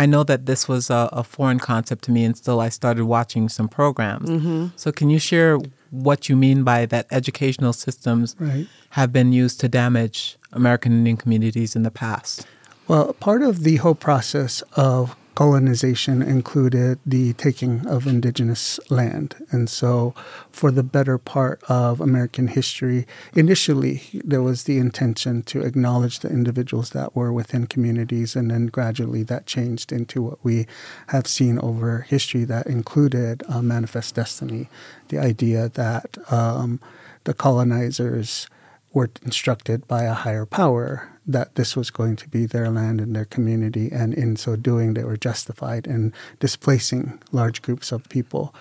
I 0.03 0.07
know 0.07 0.23
that 0.25 0.47
this 0.47 0.69
was 0.69 0.91
a, 0.91 1.09
a 1.13 1.25
foreign 1.25 1.59
concept 1.59 2.05
to 2.05 2.11
me 2.13 2.23
until 2.25 2.61
I 2.61 2.69
started 2.69 3.05
watching 3.05 3.49
some 3.49 3.69
programs. 3.69 4.29
Mm-hmm. 4.31 4.67
So, 4.77 4.93
can 4.93 5.11
you 5.11 5.19
share 5.19 5.59
what 5.91 6.29
you 6.29 6.37
mean 6.37 6.63
by 6.63 6.87
that 6.87 7.07
educational 7.11 7.73
systems 7.73 8.37
Right. 8.39 8.67
have 8.91 9.11
been 9.13 9.33
used 9.33 9.59
to 9.63 9.69
damage 9.69 10.37
American 10.53 10.93
Indian 10.93 11.17
communities 11.17 11.75
in 11.75 11.83
the 11.83 11.91
past? 11.91 12.47
Well, 12.87 13.13
part 13.15 13.43
of 13.43 13.55
the 13.65 13.77
whole 13.83 13.95
process 14.09 14.63
of 14.77 15.17
colonization 15.39 16.21
included 16.21 16.99
the 17.07 17.33
taking 17.35 17.87
of 17.87 18.09
indigenous 18.09 18.81
land. 18.91 19.37
And 19.53 19.71
so, 19.71 20.13
for 20.51 20.73
the 20.73 20.83
better 20.83 21.17
part 21.17 21.63
of 21.69 22.01
American 22.01 22.49
history, 22.49 23.07
initially 23.35 24.03
there 24.25 24.43
was 24.43 24.65
the 24.65 24.79
intention 24.79 25.45
to 25.45 25.61
acknowledge 25.61 26.19
the 26.19 26.29
individuals 26.29 26.91
that 26.91 27.15
were 27.15 27.33
within 27.33 27.69
communities, 27.69 28.35
and 28.35 28.51
then 28.51 28.67
gradually 28.67 29.23
that 29.23 29.47
changed 29.47 29.93
into 29.93 30.23
what 30.23 30.41
we 30.43 30.67
have 31.15 31.29
seen 31.29 31.61
over 31.61 32.01
history 32.01 32.43
that 32.43 32.67
included 32.67 33.45
uh, 33.49 33.63
manifest 33.63 34.17
destiny, 34.17 34.69
the 35.07 35.21
idea 35.21 35.69
that 35.69 36.19
um, 36.33 36.81
the 37.23 37.33
colonizers 37.33 38.49
were 38.93 39.09
instructed 39.25 39.87
by 39.87 40.03
a 40.03 40.15
higher 40.15 40.47
power 40.47 41.09
that 41.29 41.55
this 41.55 41.77
was 41.77 41.91
going 41.91 42.17
to 42.17 42.29
be 42.29 42.47
their 42.47 42.71
land 42.71 43.01
and 43.01 43.15
their 43.15 43.27
community, 43.27 43.91
and 43.93 44.15
in 44.15 44.35
so 44.35 44.57
doing, 44.57 44.95
they 44.95 45.05
were 45.05 45.17
justified 45.17 45.87
in 45.87 46.13
displacing 46.41 47.21
large 47.31 47.61
groups 47.61 47.93
of 47.93 48.09
people. 48.09 48.55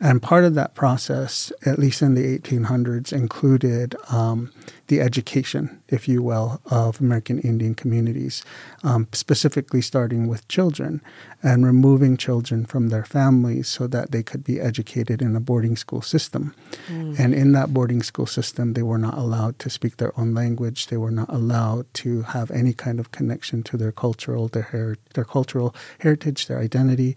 And 0.00 0.22
part 0.22 0.44
of 0.44 0.54
that 0.54 0.74
process, 0.74 1.52
at 1.66 1.78
least 1.78 2.00
in 2.00 2.14
the 2.14 2.38
1800s, 2.38 3.12
included 3.12 3.96
um, 4.08 4.52
the 4.86 5.00
education, 5.00 5.81
if 5.92 6.08
you 6.08 6.22
will, 6.22 6.60
of 6.70 7.00
American 7.00 7.38
Indian 7.40 7.74
communities, 7.74 8.44
um, 8.82 9.06
specifically 9.12 9.82
starting 9.82 10.26
with 10.26 10.48
children 10.48 11.00
and 11.42 11.66
removing 11.66 12.16
children 12.16 12.64
from 12.64 12.88
their 12.88 13.04
families 13.04 13.68
so 13.68 13.86
that 13.86 14.10
they 14.10 14.22
could 14.22 14.42
be 14.42 14.60
educated 14.60 15.20
in 15.20 15.36
a 15.36 15.40
boarding 15.40 15.76
school 15.76 16.02
system. 16.02 16.54
Mm. 16.88 17.18
And 17.18 17.34
in 17.34 17.52
that 17.52 17.74
boarding 17.74 18.02
school 18.02 18.26
system, 18.26 18.72
they 18.72 18.82
were 18.82 18.98
not 18.98 19.18
allowed 19.18 19.58
to 19.58 19.70
speak 19.70 19.96
their 19.96 20.18
own 20.18 20.34
language. 20.34 20.86
They 20.86 20.96
were 20.96 21.10
not 21.10 21.28
allowed 21.28 21.86
to 21.94 22.22
have 22.22 22.50
any 22.50 22.72
kind 22.72 22.98
of 22.98 23.10
connection 23.10 23.62
to 23.64 23.76
their 23.76 23.92
cultural, 23.92 24.48
their, 24.48 24.62
her- 24.62 24.98
their 25.14 25.24
cultural 25.24 25.74
heritage, 25.98 26.46
their 26.46 26.58
identity. 26.58 27.16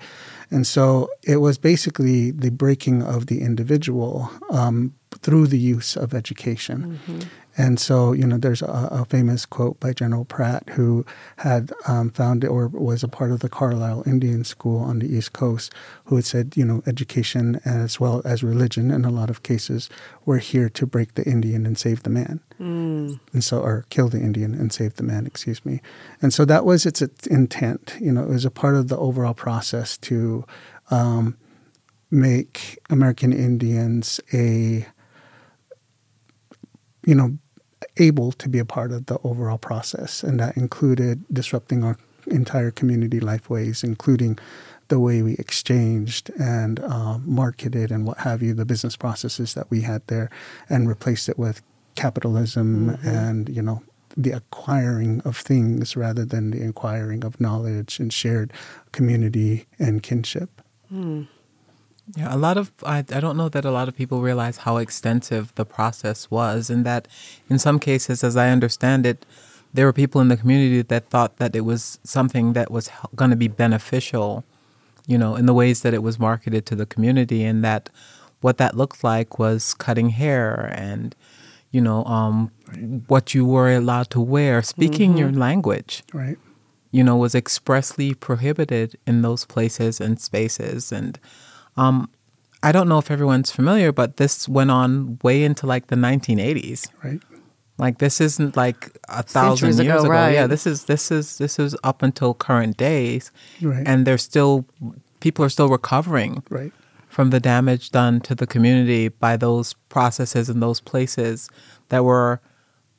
And 0.52 0.68
so 0.68 1.10
it 1.24 1.38
was 1.38 1.58
basically 1.58 2.32
the 2.32 2.52
breaking 2.52 3.04
of 3.04 3.28
the 3.28 3.42
individual 3.42 4.30
um, 4.50 4.94
through 5.22 5.48
the 5.48 5.60
use 5.60 5.96
of 5.96 6.14
education. 6.14 7.00
Mm-hmm. 7.08 7.20
And 7.58 7.80
so, 7.80 8.12
you 8.12 8.28
know, 8.28 8.38
there's 8.38 8.62
a, 8.62 8.90
a, 8.92 9.06
famous 9.06 9.46
quote 9.46 9.80
by 9.80 9.94
General 9.94 10.26
Pratt, 10.26 10.68
who 10.72 11.06
had 11.38 11.72
um, 11.88 12.10
founded 12.12 12.50
or 12.50 12.68
was 12.68 13.02
a 13.02 13.08
part 13.08 13.32
of 13.32 13.40
the 13.40 13.50
Carlisle 13.50 14.04
Indian 14.06 14.44
School 14.44 14.80
on 14.80 15.00
the 15.00 15.08
East 15.08 15.32
Coast, 15.32 15.74
who 16.06 16.18
had 16.18 16.26
said, 16.26 16.54
you 16.58 16.66
know, 16.66 16.84
education 16.86 17.62
as 17.64 18.00
well 18.00 18.22
as 18.26 18.44
religion, 18.44 18.92
in 18.92 19.06
a 19.06 19.10
lot 19.10 19.30
of 19.30 19.44
cases, 19.44 19.90
were 20.26 20.40
here 20.40 20.68
to 20.70 20.86
break 20.86 21.14
the 21.14 21.24
Indian 21.24 21.66
and 21.66 21.78
save 21.78 22.04
the 22.04 22.10
man. 22.10 22.42
Mm. 22.60 23.20
And 23.32 23.44
so, 23.44 23.62
or 23.62 23.86
kill 23.90 24.10
the 24.10 24.20
Indian 24.20 24.54
and 24.54 24.74
save 24.74 24.96
the 24.96 25.04
man, 25.04 25.26
excuse 25.26 25.66
me. 25.66 25.82
And 26.22 26.34
so 26.34 26.44
that 26.46 26.66
was 26.66 26.86
its, 26.86 27.02
its 27.02 27.26
intent. 27.28 27.96
You 28.02 28.12
know, 28.12 28.24
it 28.24 28.30
was 28.30 28.46
a 28.46 28.52
part 28.52 28.76
of 28.76 28.90
the 28.90 28.98
overall 28.98 29.34
process 29.34 29.98
to 30.00 30.46
um, 30.92 31.38
make 32.12 32.80
American 32.90 33.32
Indians 33.32 34.20
a 34.34 34.88
you 37.06 37.14
know, 37.14 37.38
able 37.98 38.32
to 38.34 38.50
be 38.50 38.60
a 38.60 38.66
part 38.66 38.92
of 38.92 39.06
the 39.06 39.20
overall 39.24 39.58
process. 39.58 40.24
And 40.24 40.40
that 40.40 40.58
included 40.58 41.24
disrupting 41.32 41.84
our 41.84 41.98
entire 42.28 42.72
community 42.72 43.20
lifeways, 43.20 43.84
including 43.84 44.40
the 44.88 45.00
way 45.00 45.22
we 45.22 45.34
exchanged 45.34 46.30
and 46.40 46.80
uh, 46.80 47.18
marketed 47.20 47.92
and 47.92 48.06
what 48.06 48.20
have 48.20 48.42
you, 48.44 48.54
the 48.54 48.66
business 48.66 48.96
processes 48.96 49.54
that 49.54 49.70
we 49.72 49.82
had 49.82 50.06
there, 50.08 50.30
and 50.70 50.88
replaced 50.88 51.30
it 51.30 51.40
with 51.40 51.62
capitalism 51.96 52.92
mm-hmm. 52.92 53.08
and, 53.08 53.50
you 53.50 53.62
know, 53.62 53.82
the 54.18 54.32
acquiring 54.32 55.22
of 55.26 55.38
things 55.38 55.96
rather 55.96 56.24
than 56.24 56.52
the 56.52 56.66
acquiring 56.66 57.26
of 57.26 57.40
knowledge 57.42 58.00
and 58.00 58.14
shared 58.14 58.54
community 58.92 59.66
and 59.80 60.04
kinship. 60.04 60.62
Mm. 60.94 61.28
Yeah, 62.16 62.34
a 62.34 62.38
lot 62.38 62.58
of 62.58 62.72
I, 62.84 63.00
I 63.00 63.20
don't 63.20 63.36
know 63.36 63.50
that 63.50 63.66
a 63.66 63.72
lot 63.72 63.88
of 63.88 63.96
people 63.96 64.22
realize 64.22 64.58
how 64.58 64.78
extensive 64.78 65.54
the 65.56 65.66
process 65.66 66.30
was, 66.30 66.70
and 66.70 66.86
that 66.86 67.08
in 67.50 67.58
some 67.58 67.80
cases, 67.80 68.24
as 68.24 68.38
I 68.38 68.50
understand 68.50 69.08
it, 69.08 69.26
there 69.74 69.86
were 69.86 69.94
people 69.94 70.22
in 70.22 70.28
the 70.28 70.38
community 70.38 70.84
that 70.84 71.10
thought 71.10 71.38
that 71.38 71.56
it 71.56 71.62
was 71.62 72.00
something 72.04 72.54
that 72.54 72.70
was 72.70 72.90
going 73.16 73.32
to 73.32 73.36
be 73.36 73.48
beneficial, 73.48 74.44
you 75.08 75.18
know, 75.18 75.36
in 75.36 75.48
the 75.48 75.54
ways 75.54 75.82
that 75.82 75.94
it 75.94 76.04
was 76.04 76.20
marketed 76.20 76.66
to 76.68 76.76
the 76.76 76.86
community, 76.86 77.44
and 77.44 77.64
that 77.64 77.90
what 78.42 78.58
that 78.58 78.78
looked 78.78 79.04
like 79.04 79.40
was 79.40 79.74
cutting 79.74 80.10
hair 80.10 80.72
and, 80.76 81.16
you 81.72 81.82
know, 81.82 82.04
um, 82.06 82.52
what 83.08 83.34
you 83.34 83.46
were 83.46 83.74
allowed 83.74 84.12
to 84.12 84.22
wear, 84.22 84.62
speaking 84.62 85.12
mm-hmm. 85.12 85.20
your 85.20 85.32
language, 85.32 86.04
right, 86.14 86.38
you 86.92 87.04
know, 87.04 87.18
was 87.18 87.34
expressly 87.34 88.14
prohibited 88.14 88.96
in 89.08 89.24
those 89.24 89.44
places 89.46 90.00
and 90.00 90.22
spaces, 90.22 90.92
and 90.92 91.20
um, 91.78 92.10
I 92.64 92.72
don't 92.72 92.90
know 92.90 92.98
if 92.98 93.12
everyone's 93.12 93.52
familiar, 93.52 93.92
but 93.92 94.18
this 94.18 94.50
went 94.50 94.72
on 94.72 95.20
way 95.22 95.44
into 95.44 95.68
like 95.68 95.88
the 95.88 95.96
1980s. 95.96 96.88
Right. 97.04 97.22
Like 97.78 98.00
this 98.00 98.22
isn't 98.22 98.56
like 98.56 98.98
a 99.10 99.22
thousand 99.22 99.74
Centuries 99.74 99.86
years 99.86 100.00
ago, 100.02 100.06
ago. 100.06 100.10
Right. 100.10 100.34
Yeah, 100.34 100.48
this 100.48 100.66
is 100.66 100.86
this 100.86 101.12
is 101.12 101.38
this 101.38 101.60
is 101.60 101.76
up 101.84 102.02
until 102.02 102.34
current 102.34 102.78
days, 102.78 103.32
right. 103.62 103.86
and 103.86 104.08
there's 104.08 104.24
still 104.24 104.66
people 105.20 105.44
are 105.44 105.50
still 105.50 105.68
recovering 105.68 106.42
right. 106.50 106.72
from 107.10 107.32
the 107.32 107.40
damage 107.42 107.92
done 107.92 108.22
to 108.22 108.34
the 108.34 108.48
community 108.48 109.10
by 109.10 109.36
those 109.36 109.74
processes 109.90 110.50
and 110.50 110.64
those 110.64 110.80
places 110.80 111.50
that 111.90 112.06
were 112.06 112.40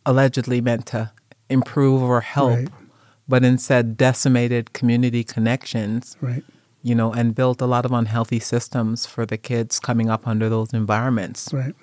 allegedly 0.04 0.60
meant 0.60 0.86
to 0.86 1.10
improve 1.48 2.02
or 2.02 2.20
help, 2.20 2.58
right. 2.58 2.68
but 3.26 3.44
instead 3.44 3.96
decimated 3.96 4.74
community 4.74 5.24
connections. 5.24 6.16
Right 6.20 6.44
you 6.86 6.94
know, 6.94 7.12
and 7.12 7.34
built 7.34 7.60
a 7.60 7.66
lot 7.66 7.84
of 7.84 7.90
unhealthy 7.90 8.38
systems 8.38 9.06
for 9.06 9.26
the 9.26 9.36
kids 9.36 9.80
coming 9.80 10.08
up 10.08 10.24
under 10.24 10.48
those 10.48 10.72
environments. 10.72 11.52
Right. 11.52 11.74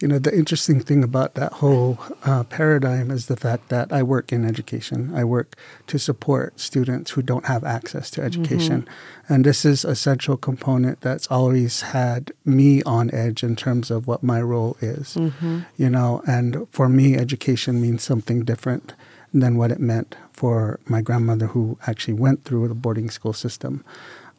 You 0.00 0.08
know, 0.08 0.18
the 0.18 0.36
interesting 0.36 0.80
thing 0.80 1.04
about 1.04 1.34
that 1.34 1.52
whole 1.52 2.00
uh, 2.24 2.42
paradigm 2.42 3.12
is 3.12 3.26
the 3.26 3.36
fact 3.36 3.68
that 3.68 3.92
I 3.92 4.02
work 4.02 4.32
in 4.32 4.44
education. 4.44 5.14
I 5.14 5.22
work 5.22 5.54
to 5.86 5.96
support 5.96 6.58
students 6.58 7.12
who 7.12 7.22
don't 7.22 7.46
have 7.46 7.62
access 7.62 8.10
to 8.10 8.22
education. 8.22 8.82
Mm-hmm. 8.82 9.32
And 9.32 9.44
this 9.44 9.64
is 9.64 9.84
a 9.84 9.94
central 9.94 10.36
component 10.36 11.02
that's 11.02 11.28
always 11.28 11.82
had 11.82 12.32
me 12.44 12.82
on 12.82 13.14
edge 13.14 13.44
in 13.44 13.54
terms 13.54 13.92
of 13.92 14.08
what 14.08 14.24
my 14.24 14.42
role 14.42 14.76
is. 14.80 15.14
Mm-hmm. 15.14 15.60
You 15.76 15.88
know, 15.88 16.20
and 16.26 16.66
for 16.72 16.88
me, 16.88 17.16
education 17.16 17.80
means 17.80 18.02
something 18.02 18.44
different 18.44 18.94
than 19.32 19.56
what 19.56 19.70
it 19.70 19.80
meant 19.80 20.16
for 20.32 20.80
my 20.86 21.00
grandmother 21.00 21.46
who 21.46 21.78
actually 21.86 22.14
went 22.14 22.42
through 22.42 22.66
the 22.66 22.74
boarding 22.74 23.08
school 23.08 23.32
system. 23.32 23.84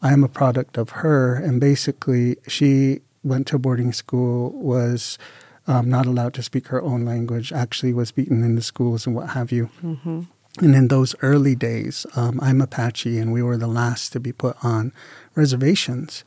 I 0.04 0.12
am 0.12 0.24
a 0.24 0.30
product 0.30 0.78
of 0.78 0.90
her. 0.90 1.36
And 1.36 1.60
basically, 1.60 2.36
she 2.48 3.00
went 3.24 3.48
to 3.48 3.58
boarding 3.58 3.94
school, 3.94 4.52
was 4.52 5.18
um, 5.66 5.90
not 5.90 6.06
allowed 6.06 6.34
to 6.36 6.44
speak 6.44 6.68
her 6.68 6.82
own 6.82 7.06
language, 7.06 7.54
actually 7.54 7.94
was 7.94 8.12
beaten 8.12 8.44
in 8.44 8.56
the 8.56 8.62
schools 8.62 9.08
and 9.08 9.16
what 9.16 9.30
have 9.30 9.52
you. 9.52 9.70
Mm-hmm. 9.82 10.24
And 10.60 10.76
in 10.76 10.90
those 10.90 11.16
early 11.22 11.56
days, 11.56 12.06
um, 12.16 12.40
I'm 12.42 12.62
Apache, 12.62 13.18
and 13.18 13.34
we 13.34 13.42
were 13.42 13.58
the 13.58 13.66
last 13.66 14.12
to 14.14 14.20
be 14.20 14.32
put 14.32 14.56
on 14.64 14.92
reservations. 15.34 16.24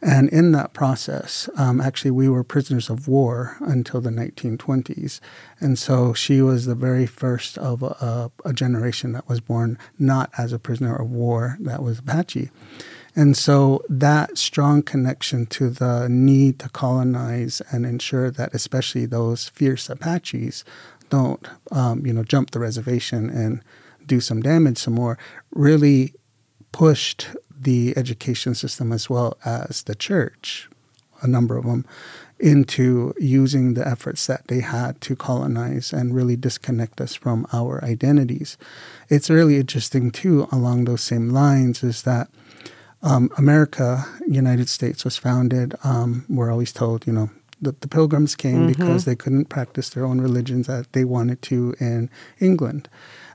And 0.00 0.28
in 0.28 0.52
that 0.52 0.74
process, 0.74 1.48
um, 1.56 1.80
actually, 1.80 2.10
we 2.10 2.28
were 2.28 2.44
prisoners 2.44 2.90
of 2.90 3.08
war 3.08 3.56
until 3.60 4.02
the 4.02 4.10
1920s. 4.10 5.18
And 5.60 5.78
so 5.78 6.12
she 6.12 6.42
was 6.42 6.66
the 6.66 6.74
very 6.74 7.06
first 7.06 7.56
of 7.56 7.82
a, 7.82 7.86
a, 7.86 8.30
a 8.44 8.52
generation 8.52 9.12
that 9.12 9.28
was 9.28 9.40
born 9.40 9.78
not 9.98 10.30
as 10.36 10.52
a 10.52 10.58
prisoner 10.58 10.94
of 10.94 11.10
war, 11.10 11.56
that 11.60 11.82
was 11.82 11.98
Apache. 11.98 12.50
And 13.16 13.36
so 13.36 13.84
that 13.88 14.36
strong 14.38 14.82
connection 14.82 15.46
to 15.46 15.70
the 15.70 16.08
need 16.08 16.58
to 16.60 16.68
colonize 16.68 17.62
and 17.70 17.86
ensure 17.86 18.30
that 18.30 18.54
especially 18.54 19.06
those 19.06 19.48
fierce 19.50 19.88
Apaches 19.88 20.64
don't, 21.10 21.46
um, 21.70 22.04
you 22.04 22.12
know, 22.12 22.24
jump 22.24 22.50
the 22.50 22.58
reservation 22.58 23.30
and 23.30 23.62
do 24.04 24.20
some 24.20 24.42
damage 24.42 24.78
some 24.78 24.94
more 24.94 25.16
really 25.52 26.14
pushed 26.72 27.28
the 27.56 27.96
education 27.96 28.54
system 28.54 28.92
as 28.92 29.08
well 29.08 29.38
as 29.44 29.84
the 29.84 29.94
church, 29.94 30.68
a 31.22 31.26
number 31.26 31.56
of 31.56 31.64
them, 31.64 31.86
into 32.40 33.14
using 33.18 33.74
the 33.74 33.86
efforts 33.86 34.26
that 34.26 34.48
they 34.48 34.60
had 34.60 35.00
to 35.00 35.14
colonize 35.14 35.92
and 35.92 36.14
really 36.14 36.36
disconnect 36.36 37.00
us 37.00 37.14
from 37.14 37.46
our 37.52 37.82
identities. 37.84 38.58
It's 39.08 39.30
really 39.30 39.56
interesting, 39.56 40.10
too, 40.10 40.48
along 40.50 40.84
those 40.84 41.02
same 41.02 41.30
lines, 41.30 41.84
is 41.84 42.02
that 42.02 42.28
um, 43.04 43.30
America, 43.36 44.04
United 44.26 44.68
States, 44.68 45.04
was 45.04 45.16
founded. 45.16 45.74
Um, 45.84 46.24
we're 46.28 46.50
always 46.50 46.72
told, 46.72 47.06
you 47.06 47.12
know, 47.12 47.30
the, 47.60 47.72
the 47.80 47.88
pilgrims 47.88 48.34
came 48.34 48.60
mm-hmm. 48.60 48.66
because 48.68 49.04
they 49.04 49.14
couldn't 49.14 49.46
practice 49.46 49.90
their 49.90 50.04
own 50.04 50.20
religions 50.20 50.66
that 50.66 50.92
they 50.92 51.04
wanted 51.04 51.42
to 51.42 51.74
in 51.78 52.10
England, 52.40 52.88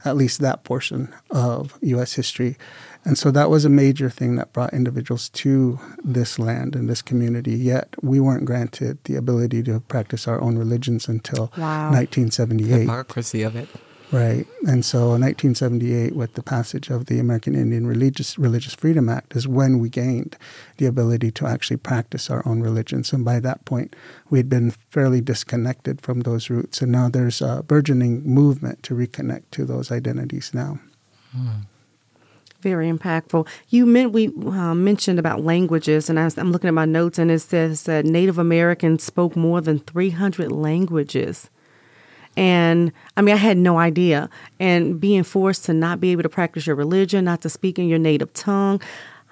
at 0.03 0.17
least 0.17 0.39
that 0.39 0.63
portion 0.63 1.13
of 1.29 1.77
U.S. 1.81 2.13
history. 2.13 2.57
And 3.05 3.17
so 3.17 3.31
that 3.31 3.49
was 3.49 3.63
a 3.63 3.69
major 3.69 4.09
thing 4.09 4.35
that 4.35 4.51
brought 4.51 4.73
individuals 4.73 5.29
to 5.29 5.79
this 6.03 6.37
land 6.37 6.75
and 6.75 6.89
this 6.89 7.01
community. 7.01 7.53
Yet 7.53 7.95
we 8.01 8.19
weren't 8.19 8.45
granted 8.45 8.97
the 9.05 9.15
ability 9.15 9.63
to 9.63 9.79
practice 9.81 10.27
our 10.27 10.41
own 10.41 10.57
religions 10.57 11.07
until 11.07 11.51
wow. 11.57 11.91
1978. 11.91 12.81
Hypocrisy 12.81 13.43
of 13.43 13.55
it. 13.55 13.69
Right. 14.11 14.47
And 14.65 14.83
so 14.83 15.13
in 15.13 15.21
1978, 15.21 16.15
with 16.15 16.33
the 16.33 16.41
passage 16.41 16.89
of 16.89 17.05
the 17.05 17.19
American 17.19 17.53
Indian 17.53 17.85
Religious, 17.85 18.39
Religious 18.39 18.73
Freedom 18.73 19.07
Act, 19.07 19.35
is 19.35 19.47
when 19.47 19.77
we 19.77 19.89
gained 19.89 20.35
the 20.77 20.87
ability 20.87 21.29
to 21.31 21.45
actually 21.45 21.77
practice 21.77 22.29
our 22.29 22.41
own 22.47 22.61
religions. 22.61 23.13
And 23.13 23.23
by 23.23 23.39
that 23.41 23.65
point, 23.65 23.95
we 24.31 24.39
had 24.39 24.49
been 24.49 24.71
fairly 24.71 25.21
disconnected 25.21 26.01
from 26.01 26.21
those 26.21 26.49
roots. 26.49 26.81
And 26.81 26.91
now 26.91 27.09
there's 27.09 27.39
a 27.39 27.63
burgeoning 27.67 28.23
movement 28.23 28.81
to 28.83 28.95
reconnect 28.95 29.43
to 29.51 29.65
those 29.65 29.91
identities 29.91 30.55
now. 30.55 30.79
Hmm. 31.31 31.65
Very 32.61 32.91
impactful. 32.91 33.47
You 33.69 33.85
meant 33.85 34.11
we 34.11 34.27
uh, 34.27 34.73
mentioned 34.73 35.19
about 35.19 35.43
languages, 35.43 36.09
and 36.09 36.19
I 36.19 36.29
am 36.35 36.51
looking 36.51 36.67
at 36.67 36.73
my 36.73 36.85
notes, 36.85 37.17
and 37.17 37.31
it 37.31 37.39
says 37.39 37.83
that 37.83 38.05
Native 38.05 38.37
Americans 38.37 39.03
spoke 39.03 39.35
more 39.35 39.61
than 39.61 39.79
300 39.79 40.51
languages 40.51 41.49
And 42.39 42.93
I 43.17 43.21
mean, 43.21 43.35
I 43.35 43.37
had 43.37 43.57
no 43.57 43.79
idea. 43.79 44.29
And 44.61 44.97
being 44.97 45.23
forced 45.23 45.65
to 45.65 45.73
not 45.73 45.99
be 45.99 46.13
able 46.13 46.23
to 46.23 46.29
practice 46.29 46.65
your 46.67 46.75
religion, 46.77 47.25
not 47.25 47.41
to 47.41 47.49
speak 47.49 47.77
in 47.77 47.89
your 47.89 47.99
native 47.99 48.31
tongue. 48.31 48.81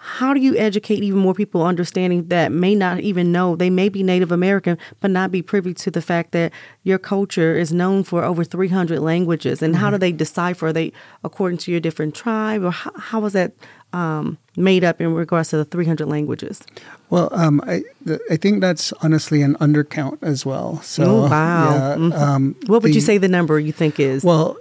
How 0.08 0.34
do 0.34 0.40
you 0.40 0.56
educate 0.58 1.04
even 1.04 1.20
more 1.20 1.34
people 1.34 1.64
understanding 1.64 2.28
that 2.30 2.52
may 2.54 2.74
not 2.76 3.02
even 3.02 3.32
know 3.34 3.58
they 3.58 3.70
may 3.70 3.90
be 3.90 4.04
Native 4.04 4.32
American, 4.32 4.78
but 5.02 5.12
not 5.12 5.32
be 5.32 5.42
privy 5.42 5.74
to 5.74 5.92
the 5.92 6.02
fact 6.02 6.32
that 6.32 6.54
your 6.84 6.98
culture 6.98 7.58
is 7.58 7.74
known 7.74 8.04
for 8.06 8.24
over 8.24 8.46
300 8.46 9.00
languages? 9.00 9.62
And 9.62 9.76
how 9.76 9.90
do 9.92 9.98
they 9.98 10.14
decipher? 10.14 10.68
Are 10.68 10.74
they 10.74 10.94
according 11.26 11.58
to 11.60 11.72
your 11.72 11.82
different 11.82 12.16
tribe, 12.16 12.64
or 12.64 12.72
how, 12.72 12.92
how 12.98 13.20
was 13.20 13.34
that 13.34 13.52
um, 13.92 14.38
made 14.56 14.86
up 14.86 15.02
in 15.02 15.14
regards 15.14 15.50
to 15.50 15.58
the 15.58 15.66
300 15.66 16.08
languages? 16.08 16.62
Well, 17.10 17.28
um, 17.34 17.60
I 17.68 17.84
th- 18.06 18.20
I 18.32 18.38
think 18.38 18.62
that's 18.62 18.94
honestly 19.04 19.42
an 19.42 19.56
undercount 19.56 20.20
as 20.24 20.46
well. 20.46 20.82
So 20.84 21.04
Oh, 21.04 21.22
wow. 21.30 21.64
yeah, 21.76 21.96
Mhm. 21.98 22.14
um, 22.14 22.56
What 22.68 22.82
would 22.84 22.96
you 22.96 23.02
say 23.02 23.18
the 23.18 23.28
number 23.28 23.60
you 23.60 23.74
think 23.74 24.00
is? 24.00 24.24
Well, 24.24 24.56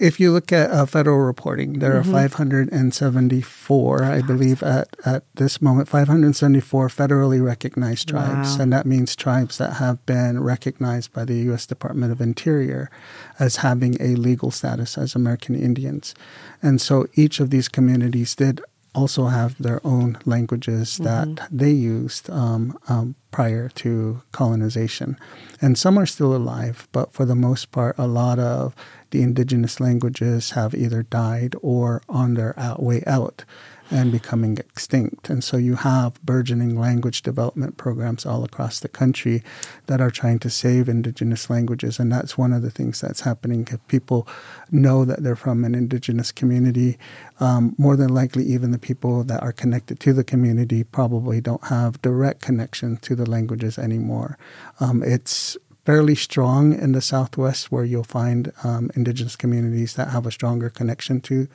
if 0.00 0.20
you 0.20 0.32
look 0.32 0.52
at 0.52 0.70
uh, 0.70 0.86
federal 0.86 1.18
reporting, 1.18 1.78
there 1.80 1.94
Mm-hmm. 2.00 2.14
are 2.14 2.28
574, 2.28 4.04
I 4.04 4.22
believe, 4.22 4.62
at, 4.62 4.88
at 5.04 5.24
this 5.34 5.60
moment, 5.60 5.88
574 5.88 6.88
federally 6.88 7.42
recognized 7.44 8.08
tribes. 8.08 8.56
Wow. 8.56 8.62
And 8.62 8.72
that 8.72 8.86
means 8.86 9.16
tribes 9.16 9.58
that 9.58 9.74
have 9.74 10.04
been 10.06 10.42
recognized 10.42 11.12
by 11.12 11.24
the 11.24 11.36
U.S. 11.50 11.66
Department 11.66 12.12
of 12.12 12.20
Interior 12.20 12.90
as 13.38 13.56
having 13.56 13.96
a 14.00 14.14
legal 14.16 14.50
status 14.50 14.96
as 14.98 15.14
American 15.14 15.54
Indians. 15.54 16.14
And 16.62 16.80
so 16.80 17.06
each 17.14 17.40
of 17.40 17.50
these 17.50 17.68
communities 17.68 18.34
did 18.34 18.60
also 18.94 19.26
have 19.26 19.60
their 19.62 19.80
own 19.86 20.18
languages 20.24 20.96
that 20.98 21.46
they 21.52 21.70
used 21.70 22.28
um, 22.30 22.76
um, 22.88 23.14
prior 23.30 23.68
to 23.68 24.22
colonization. 24.32 25.16
And 25.60 25.78
some 25.78 25.98
are 25.98 26.06
still 26.06 26.34
alive, 26.34 26.88
but 26.90 27.12
for 27.12 27.24
the 27.24 27.36
most 27.36 27.70
part, 27.70 27.94
a 27.98 28.06
lot 28.08 28.38
of 28.38 28.74
the 29.10 29.22
indigenous 29.22 29.80
languages 29.80 30.50
have 30.50 30.74
either 30.74 31.02
died 31.02 31.54
or 31.62 32.02
on 32.08 32.34
their 32.34 32.54
way 32.78 33.02
out 33.06 33.44
and 33.90 34.12
becoming 34.12 34.58
extinct. 34.58 35.30
And 35.30 35.42
so 35.42 35.56
you 35.56 35.76
have 35.76 36.22
burgeoning 36.22 36.78
language 36.78 37.22
development 37.22 37.76
programs 37.76 38.26
all 38.26 38.44
across 38.44 38.80
the 38.80 38.88
country 38.88 39.42
that 39.86 40.00
are 40.00 40.10
trying 40.10 40.38
to 40.40 40.50
save 40.50 40.88
indigenous 40.88 41.48
languages. 41.48 41.98
And 41.98 42.12
that's 42.12 42.36
one 42.36 42.52
of 42.52 42.62
the 42.62 42.70
things 42.70 43.00
that's 43.00 43.22
happening. 43.22 43.66
If 43.70 43.86
people 43.88 44.28
know 44.70 45.04
that 45.04 45.22
they're 45.22 45.36
from 45.36 45.64
an 45.64 45.74
indigenous 45.74 46.32
community, 46.32 46.98
um, 47.40 47.74
more 47.78 47.96
than 47.96 48.12
likely, 48.14 48.44
even 48.44 48.72
the 48.72 48.78
people 48.78 49.24
that 49.24 49.42
are 49.42 49.52
connected 49.52 50.00
to 50.00 50.12
the 50.12 50.24
community 50.24 50.84
probably 50.84 51.40
don't 51.40 51.64
have 51.64 52.02
direct 52.02 52.42
connection 52.42 52.98
to 52.98 53.14
the 53.14 53.28
languages 53.28 53.78
anymore. 53.78 54.38
Um, 54.80 55.02
it's 55.02 55.56
fairly 55.88 56.14
strong 56.14 56.74
in 56.74 56.92
the 56.92 57.00
Southwest, 57.00 57.72
where 57.72 57.82
you'll 57.82 58.04
find 58.04 58.52
um, 58.62 58.90
indigenous 58.94 59.36
communities 59.36 59.94
that 59.94 60.08
have 60.08 60.26
a 60.26 60.30
stronger 60.30 60.68
connection 60.68 61.18
to 61.18 61.48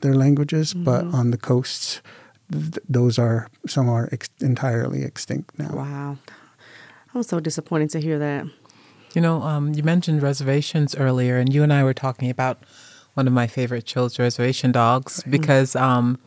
their 0.00 0.14
languages. 0.14 0.72
But 0.72 1.04
on 1.12 1.32
the 1.32 1.36
coasts, 1.36 2.00
th- 2.50 2.78
those 2.88 3.18
are 3.18 3.48
some 3.66 3.90
are 3.90 4.08
ex- 4.10 4.30
entirely 4.40 5.04
extinct 5.04 5.58
now. 5.58 5.72
wow. 5.76 6.16
I'm 7.14 7.22
so 7.22 7.40
disappointed 7.40 7.90
to 7.90 8.00
hear 8.00 8.18
that. 8.18 8.46
You 9.12 9.20
know, 9.20 9.42
um, 9.42 9.74
you 9.74 9.82
mentioned 9.82 10.22
reservations 10.22 10.96
earlier, 10.96 11.36
and 11.36 11.52
you 11.52 11.62
and 11.62 11.70
I 11.70 11.84
were 11.84 11.92
talking 11.92 12.30
about 12.30 12.64
one 13.12 13.26
of 13.26 13.34
my 13.34 13.46
favorite 13.46 13.86
shows, 13.86 14.18
Reservation 14.18 14.72
Dogs, 14.72 15.22
because 15.28 15.76
um, 15.76 16.18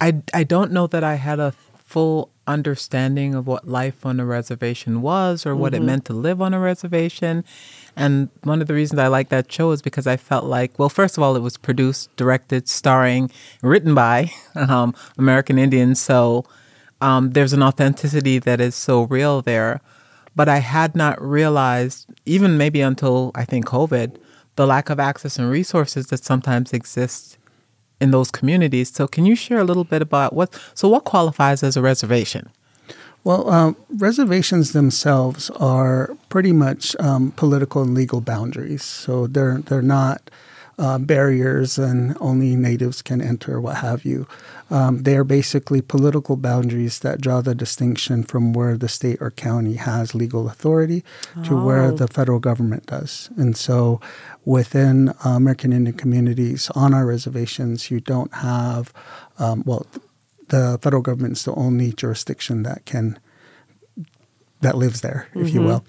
I 0.00 0.20
I 0.34 0.42
don't 0.42 0.72
know 0.72 0.88
that 0.88 1.04
I 1.04 1.14
had 1.14 1.38
a 1.38 1.54
full 1.90 2.30
understanding 2.46 3.34
of 3.34 3.48
what 3.48 3.66
life 3.66 4.06
on 4.06 4.20
a 4.20 4.24
reservation 4.24 5.02
was 5.02 5.44
or 5.44 5.56
what 5.56 5.74
it 5.74 5.82
meant 5.82 6.04
to 6.04 6.12
live 6.12 6.40
on 6.40 6.54
a 6.54 6.60
reservation. 6.60 7.44
And 7.96 8.28
one 8.44 8.60
of 8.60 8.68
the 8.68 8.74
reasons 8.74 9.00
I 9.00 9.08
like 9.08 9.28
that 9.30 9.50
show 9.50 9.72
is 9.72 9.82
because 9.82 10.06
I 10.06 10.16
felt 10.16 10.44
like, 10.44 10.78
well, 10.78 10.88
first 10.88 11.16
of 11.16 11.24
all, 11.24 11.34
it 11.34 11.42
was 11.42 11.56
produced, 11.56 12.14
directed, 12.16 12.68
starring, 12.68 13.28
written 13.60 13.92
by 13.92 14.30
um, 14.54 14.94
American 15.18 15.58
Indians, 15.58 16.00
so 16.00 16.44
um, 17.00 17.32
there's 17.32 17.52
an 17.52 17.62
authenticity 17.62 18.38
that 18.38 18.60
is 18.60 18.76
so 18.76 19.02
real 19.02 19.42
there. 19.42 19.80
But 20.36 20.48
I 20.48 20.58
had 20.58 20.94
not 20.94 21.20
realized, 21.20 22.06
even 22.24 22.56
maybe 22.56 22.80
until 22.80 23.32
I 23.34 23.44
think 23.44 23.66
COVID, 23.66 24.16
the 24.54 24.66
lack 24.66 24.90
of 24.90 25.00
access 25.00 25.40
and 25.40 25.50
resources 25.50 26.06
that 26.08 26.24
sometimes 26.24 26.72
exist 26.72 27.36
in 28.00 28.10
those 28.10 28.30
communities. 28.30 28.92
So, 28.92 29.06
can 29.06 29.26
you 29.26 29.36
share 29.36 29.58
a 29.58 29.64
little 29.64 29.84
bit 29.84 30.02
about 30.02 30.32
what? 30.32 30.58
So, 30.74 30.88
what 30.88 31.04
qualifies 31.04 31.62
as 31.62 31.76
a 31.76 31.82
reservation? 31.82 32.50
Well, 33.22 33.50
um, 33.50 33.76
reservations 33.90 34.72
themselves 34.72 35.50
are 35.50 36.16
pretty 36.30 36.52
much 36.52 36.96
um, 36.98 37.32
political 37.32 37.82
and 37.82 37.94
legal 37.94 38.20
boundaries. 38.20 38.82
So 38.82 39.26
they're 39.26 39.58
they're 39.58 39.82
not 39.82 40.30
uh, 40.78 40.98
barriers 40.98 41.78
and 41.78 42.16
only 42.20 42.56
natives 42.56 43.02
can 43.02 43.20
enter, 43.20 43.60
what 43.60 43.76
have 43.76 44.06
you. 44.06 44.26
Um, 44.70 45.02
they 45.02 45.16
are 45.16 45.24
basically 45.24 45.82
political 45.82 46.36
boundaries 46.36 47.00
that 47.00 47.20
draw 47.20 47.42
the 47.42 47.54
distinction 47.54 48.22
from 48.22 48.54
where 48.54 48.78
the 48.78 48.88
state 48.88 49.18
or 49.20 49.30
county 49.30 49.74
has 49.74 50.14
legal 50.14 50.48
authority 50.48 51.04
to 51.44 51.60
where 51.62 51.92
the 51.92 52.08
federal 52.08 52.38
government 52.38 52.86
does. 52.86 53.28
And 53.36 53.56
so, 53.56 54.00
within 54.44 55.10
uh, 55.24 55.30
American 55.30 55.72
Indian 55.72 55.96
communities 55.96 56.70
on 56.74 56.94
our 56.94 57.06
reservations, 57.06 57.90
you 57.90 58.00
don't 58.00 58.32
have 58.34 58.92
um, 59.38 59.62
well 59.66 59.86
the 60.48 60.78
federal 60.82 61.02
government 61.02 61.32
is 61.36 61.44
the 61.44 61.54
only 61.54 61.92
jurisdiction 61.92 62.62
that 62.64 62.84
can 62.84 63.18
that 64.60 64.76
lives 64.76 65.00
there, 65.00 65.28
if 65.34 65.54
you 65.54 65.62
will. 65.62 65.84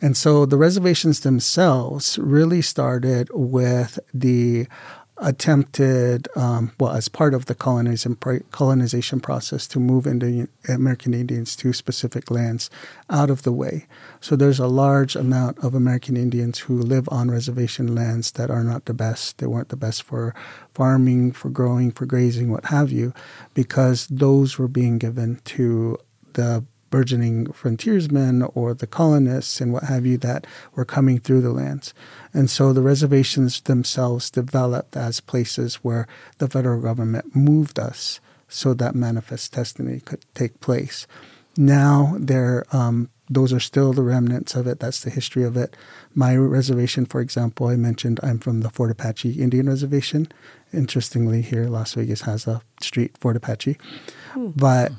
And 0.00 0.16
so 0.16 0.46
the 0.46 0.56
reservations 0.56 1.20
themselves 1.20 2.18
really 2.18 2.62
started 2.62 3.28
with 3.32 3.98
the 4.14 4.66
attempted, 5.18 6.28
um, 6.36 6.72
well, 6.78 6.92
as 6.92 7.08
part 7.08 7.32
of 7.32 7.46
the 7.46 7.54
colonization, 7.54 8.16
colonization 8.50 9.20
process 9.20 9.66
to 9.68 9.80
move 9.80 10.06
Indian, 10.06 10.48
American 10.68 11.14
Indians 11.14 11.56
to 11.56 11.72
specific 11.72 12.30
lands 12.30 12.68
out 13.08 13.30
of 13.30 13.42
the 13.42 13.52
way. 13.52 13.86
So 14.20 14.36
there's 14.36 14.58
a 14.58 14.66
large 14.66 15.16
amount 15.16 15.58
of 15.64 15.74
American 15.74 16.16
Indians 16.16 16.58
who 16.58 16.78
live 16.78 17.08
on 17.10 17.30
reservation 17.30 17.94
lands 17.94 18.32
that 18.32 18.50
are 18.50 18.64
not 18.64 18.84
the 18.84 18.94
best. 18.94 19.38
They 19.38 19.46
weren't 19.46 19.70
the 19.70 19.76
best 19.76 20.02
for 20.02 20.34
farming, 20.74 21.32
for 21.32 21.48
growing, 21.48 21.92
for 21.92 22.04
grazing, 22.04 22.50
what 22.50 22.66
have 22.66 22.92
you, 22.92 23.14
because 23.54 24.06
those 24.08 24.58
were 24.58 24.68
being 24.68 24.98
given 24.98 25.40
to 25.44 25.98
the 26.34 26.64
burgeoning 26.96 27.52
frontiersmen 27.52 28.42
or 28.54 28.72
the 28.72 28.86
colonists 28.86 29.60
and 29.60 29.70
what 29.70 29.82
have 29.82 30.06
you 30.06 30.16
that 30.16 30.46
were 30.74 30.86
coming 30.86 31.18
through 31.20 31.42
the 31.42 31.52
lands. 31.52 31.92
And 32.32 32.48
so 32.48 32.72
the 32.72 32.80
reservations 32.80 33.60
themselves 33.60 34.30
developed 34.30 34.96
as 34.96 35.20
places 35.20 35.74
where 35.84 36.08
the 36.38 36.48
federal 36.48 36.80
government 36.80 37.36
moved 37.36 37.78
us 37.78 38.18
so 38.48 38.72
that 38.72 38.94
manifest 38.94 39.52
destiny 39.52 40.00
could 40.00 40.24
take 40.34 40.58
place. 40.60 41.06
Now 41.58 42.16
they're 42.18 42.64
um, 42.72 43.10
those 43.28 43.52
are 43.52 43.60
still 43.60 43.92
the 43.92 44.02
remnants 44.02 44.54
of 44.54 44.66
it. 44.66 44.78
That's 44.80 45.02
the 45.02 45.10
history 45.10 45.42
of 45.42 45.56
it. 45.56 45.76
My 46.14 46.34
reservation, 46.36 47.04
for 47.04 47.20
example, 47.20 47.66
I 47.66 47.76
mentioned 47.76 48.20
I'm 48.22 48.38
from 48.38 48.60
the 48.60 48.70
Fort 48.70 48.90
Apache 48.90 49.32
Indian 49.32 49.68
Reservation. 49.68 50.28
Interestingly, 50.72 51.42
here 51.42 51.68
Las 51.68 51.94
Vegas 51.94 52.22
has 52.22 52.46
a 52.46 52.62
street, 52.80 53.18
Fort 53.18 53.36
Apache. 53.36 53.76
But 54.36 54.92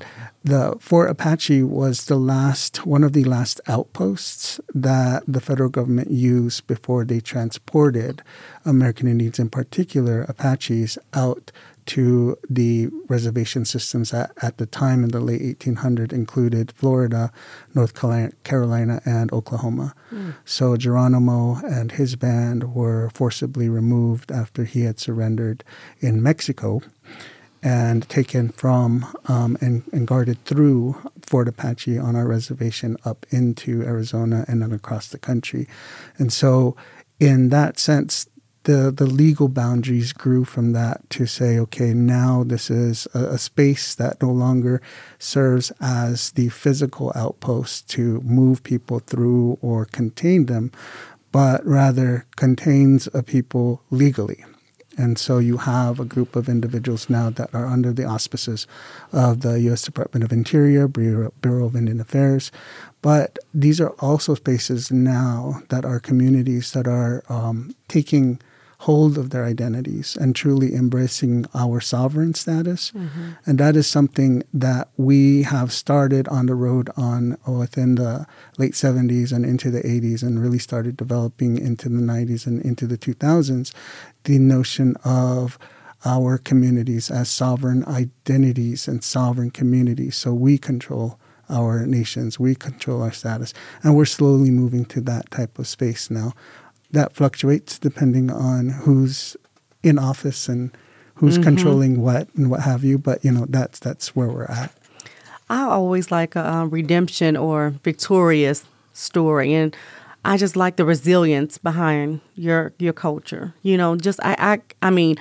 the 0.47 0.77
Fort 0.79 1.09
Apache 1.09 1.63
was 1.63 2.05
the 2.05 2.15
last, 2.15 2.85
one 2.85 3.03
of 3.03 3.11
the 3.11 3.25
last 3.25 3.59
outposts 3.67 4.61
that 4.73 5.23
the 5.27 5.41
federal 5.41 5.69
government 5.69 6.09
used 6.09 6.65
before 6.67 7.03
they 7.03 7.19
transported 7.19 8.23
American 8.63 9.07
Indians, 9.07 9.39
in 9.39 9.49
particular 9.49 10.21
Apaches, 10.21 10.97
out 11.13 11.51
to 11.87 12.37
the 12.49 12.87
reservation 13.07 13.65
systems 13.65 14.11
that 14.11 14.31
at 14.41 14.57
the 14.57 14.65
time 14.65 15.03
in 15.03 15.09
the 15.09 15.19
late 15.19 15.41
1800s 15.41 16.13
included 16.13 16.71
Florida, 16.71 17.31
North 17.73 17.93
Carolina, 18.43 19.01
and 19.05 19.31
Oklahoma. 19.33 19.93
Hmm. 20.09 20.31
So 20.45 20.77
Geronimo 20.77 21.55
and 21.65 21.91
his 21.91 22.15
band 22.15 22.73
were 22.73 23.09
forcibly 23.09 23.67
removed 23.67 24.31
after 24.31 24.63
he 24.63 24.81
had 24.81 24.99
surrendered 24.99 25.63
in 25.99 26.23
Mexico 26.23 26.81
and 27.63 28.07
taken 28.09 28.49
from 28.49 29.05
um, 29.27 29.57
and, 29.61 29.83
and 29.91 30.07
guarded 30.07 30.43
through 30.45 30.95
Fort 31.21 31.47
Apache 31.47 31.97
on 31.97 32.15
our 32.15 32.27
reservation 32.27 32.97
up 33.03 33.25
into 33.29 33.81
Arizona 33.83 34.45
and 34.47 34.61
then 34.61 34.71
across 34.71 35.07
the 35.07 35.17
country. 35.17 35.67
And 36.17 36.31
so, 36.31 36.75
in 37.19 37.49
that 37.49 37.79
sense, 37.79 38.27
the, 38.67 38.91
the 38.91 39.05
legal 39.05 39.47
boundaries 39.47 40.11
grew 40.11 40.43
from 40.43 40.73
that 40.73 41.09
to 41.11 41.25
say, 41.25 41.57
okay, 41.57 41.93
now 41.93 42.43
this 42.43 42.69
is 42.69 43.07
a, 43.13 43.19
a 43.19 43.37
space 43.37 43.95
that 43.95 44.21
no 44.21 44.29
longer 44.29 44.81
serves 45.19 45.71
as 45.79 46.31
the 46.31 46.49
physical 46.49 47.13
outpost 47.15 47.89
to 47.91 48.19
move 48.21 48.63
people 48.63 48.99
through 48.99 49.57
or 49.61 49.85
contain 49.85 50.47
them, 50.47 50.73
but 51.31 51.65
rather 51.65 52.25
contains 52.35 53.07
a 53.13 53.23
people 53.23 53.81
legally. 53.89 54.43
And 54.97 55.17
so 55.19 55.37
you 55.37 55.57
have 55.57 55.99
a 55.99 56.05
group 56.05 56.35
of 56.35 56.49
individuals 56.49 57.09
now 57.09 57.29
that 57.29 57.53
are 57.53 57.67
under 57.67 57.93
the 57.93 58.05
auspices 58.05 58.65
of 59.13 59.41
the 59.41 59.59
U.S. 59.61 59.83
Department 59.83 60.23
of 60.23 60.33
Interior, 60.33 60.87
Bureau, 60.87 61.31
of 61.43 61.75
Indian 61.75 61.99
Affairs. 61.99 62.51
But 63.03 63.37
these 63.53 63.79
are 63.79 63.91
also 63.99 64.33
spaces 64.33 64.91
now 64.91 65.61
that 65.69 65.85
are 65.85 65.99
communities 65.99 66.73
that 66.73 66.87
are 66.87 67.23
um, 67.29 67.75
taking 67.87 68.39
hold 68.81 69.17
of 69.17 69.31
their 69.31 69.43
identities 69.43 70.15
and 70.15 70.35
truly 70.35 70.75
embracing 70.75 71.45
our 71.55 71.81
sovereign 71.81 72.33
status. 72.33 72.91
Mm-hmm. 72.91 73.29
And 73.45 73.57
that 73.57 73.75
is 73.75 73.87
something 73.87 74.43
that 74.53 74.89
we 74.97 75.43
have 75.43 75.71
started 75.71 76.27
on 76.27 76.45
the 76.45 76.53
road 76.53 76.89
on 76.95 77.37
within 77.47 77.95
the 77.95 78.27
late 78.59 78.73
70s 78.73 79.31
and 79.31 79.45
into 79.45 79.71
the 79.71 79.81
80s 79.81 80.21
and 80.21 80.39
really 80.39 80.59
started 80.59 80.95
developing 80.95 81.57
into 81.57 81.89
the 81.89 82.01
90s 82.01 82.45
and 82.45 82.61
into 82.61 82.85
the 82.85 82.97
2000s 82.97 83.73
the 84.25 84.37
notion 84.37 84.95
of 85.03 85.57
our 86.05 86.37
communities 86.37 87.09
as 87.09 87.29
sovereign 87.29 87.83
identities 87.85 88.87
and 88.87 89.03
sovereign 89.03 89.49
communities. 89.49 90.15
So 90.15 90.33
we 90.33 90.59
control 90.59 91.19
our 91.49 91.85
nations, 91.87 92.39
we 92.39 92.53
control 92.53 93.01
our 93.01 93.11
status. 93.11 93.53
And 93.81 93.95
we're 93.95 94.05
slowly 94.05 94.51
moving 94.51 94.85
to 94.85 95.01
that 95.01 95.31
type 95.31 95.57
of 95.57 95.67
space 95.67 96.11
now 96.11 96.33
that 96.97 97.13
fluctuates 97.13 97.77
depending 97.77 98.31
on 98.31 98.69
who's 98.69 99.37
in 99.83 99.99
office 99.99 100.49
and 100.49 100.75
who's 101.13 101.35
mm-hmm. 101.35 101.43
controlling 101.43 102.01
what 102.01 102.27
and 102.35 102.49
what 102.49 102.61
have 102.61 102.83
you. 102.83 102.97
But 102.97 103.23
you 103.23 103.31
know, 103.31 103.45
that's 103.47 103.77
that's 103.77 104.15
where 104.15 104.27
we're 104.27 104.45
at. 104.45 104.73
I 105.47 105.61
always 105.61 106.11
like 106.11 106.35
a, 106.35 106.67
redemption 106.67 107.37
or 107.37 107.75
victorious 107.83 108.65
story, 108.93 109.53
and 109.53 109.77
I 110.25 110.37
just 110.37 110.55
like 110.55 110.75
the 110.77 110.85
resilience 110.85 111.59
behind 111.59 112.21
your 112.33 112.73
your 112.79 112.93
culture. 112.93 113.53
You 113.61 113.77
know, 113.77 113.95
just 113.95 114.19
I 114.23 114.35
I, 114.39 114.87
I 114.87 114.89
mean. 114.89 115.17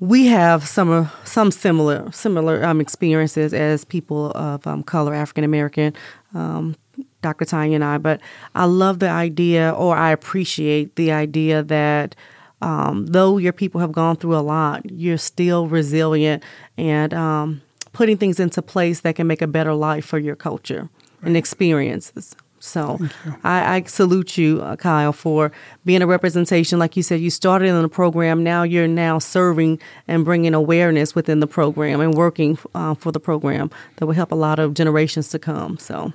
We 0.00 0.26
have 0.26 0.66
some 0.66 1.08
some 1.24 1.50
similar 1.50 2.10
similar 2.12 2.62
um, 2.64 2.80
experiences 2.80 3.54
as 3.54 3.86
people 3.86 4.32
of 4.32 4.66
um, 4.66 4.82
color, 4.82 5.14
African 5.14 5.44
American, 5.44 5.94
um, 6.34 6.76
Dr. 7.24 7.46
Tanya 7.46 7.76
and 7.76 7.84
I, 7.84 7.98
but 7.98 8.20
I 8.54 8.66
love 8.66 8.98
the 8.98 9.08
idea, 9.08 9.72
or 9.72 9.96
I 9.96 10.10
appreciate 10.12 10.94
the 10.96 11.10
idea 11.10 11.62
that 11.62 12.14
um, 12.60 13.06
though 13.06 13.38
your 13.38 13.52
people 13.52 13.80
have 13.80 13.92
gone 13.92 14.16
through 14.16 14.36
a 14.36 14.44
lot, 14.44 14.90
you're 14.90 15.18
still 15.18 15.66
resilient 15.66 16.42
and 16.76 17.14
um, 17.14 17.62
putting 17.92 18.18
things 18.18 18.38
into 18.38 18.60
place 18.60 19.00
that 19.00 19.16
can 19.16 19.26
make 19.26 19.40
a 19.40 19.46
better 19.46 19.74
life 19.74 20.04
for 20.04 20.18
your 20.18 20.36
culture 20.36 20.90
right. 20.92 21.28
and 21.28 21.36
experiences. 21.36 22.36
So 22.60 22.98
I, 23.44 23.76
I, 23.76 23.82
salute 23.82 24.38
you, 24.38 24.62
uh, 24.62 24.76
Kyle, 24.76 25.12
for 25.12 25.52
being 25.84 26.00
a 26.00 26.06
representation. 26.06 26.78
Like 26.78 26.96
you 26.96 27.02
said, 27.02 27.20
you 27.20 27.28
started 27.28 27.68
in 27.68 27.82
the 27.82 27.88
program. 27.88 28.42
Now 28.42 28.62
you're 28.62 28.88
now 28.88 29.18
serving 29.18 29.80
and 30.08 30.24
bringing 30.24 30.54
awareness 30.54 31.14
within 31.14 31.40
the 31.40 31.46
program 31.46 32.00
and 32.00 32.14
working 32.14 32.58
uh, 32.74 32.94
for 32.94 33.12
the 33.12 33.20
program 33.20 33.70
that 33.96 34.06
will 34.06 34.14
help 34.14 34.32
a 34.32 34.34
lot 34.34 34.58
of 34.58 34.72
generations 34.72 35.28
to 35.30 35.38
come. 35.38 35.76
So 35.76 36.14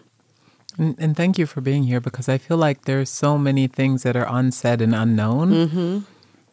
and, 0.77 0.95
and, 0.99 1.15
thank 1.15 1.38
you 1.38 1.45
for 1.45 1.62
being 1.62 1.84
here 1.84 1.99
because 1.99 2.29
I 2.29 2.38
feel 2.38 2.58
like 2.58 2.86
there's 2.86 3.10
so 3.10 3.38
many 3.38 3.67
things 3.67 4.03
that 4.03 4.15
are 4.15 4.27
unsaid 4.29 4.82
and 4.82 4.93
unknown 4.93 5.51
mm-hmm. 5.51 5.99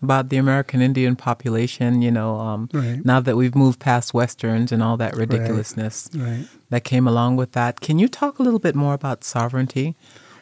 about 0.03 0.29
the 0.29 0.37
American 0.37 0.81
Indian 0.81 1.17
population. 1.17 2.03
You 2.03 2.11
know, 2.11 2.39
um, 2.39 2.69
right. 2.73 3.05
now 3.05 3.21
that 3.21 3.37
we've 3.37 3.55
moved 3.55 3.81
past 3.81 4.15
westerns 4.15 4.73
and 4.73 4.83
all 4.83 4.97
that 4.97 5.17
ridiculousness 5.17 6.11
right. 6.15 6.23
Right. 6.23 6.49
that 6.71 6.85
came 6.85 7.07
along 7.07 7.37
with 7.37 7.53
that, 7.53 7.81
can 7.81 7.99
you 7.99 8.09
talk 8.09 8.39
a 8.39 8.43
little 8.43 8.61
bit 8.61 8.75
more 8.75 8.95
about 8.95 9.25
sovereignty? 9.25 9.97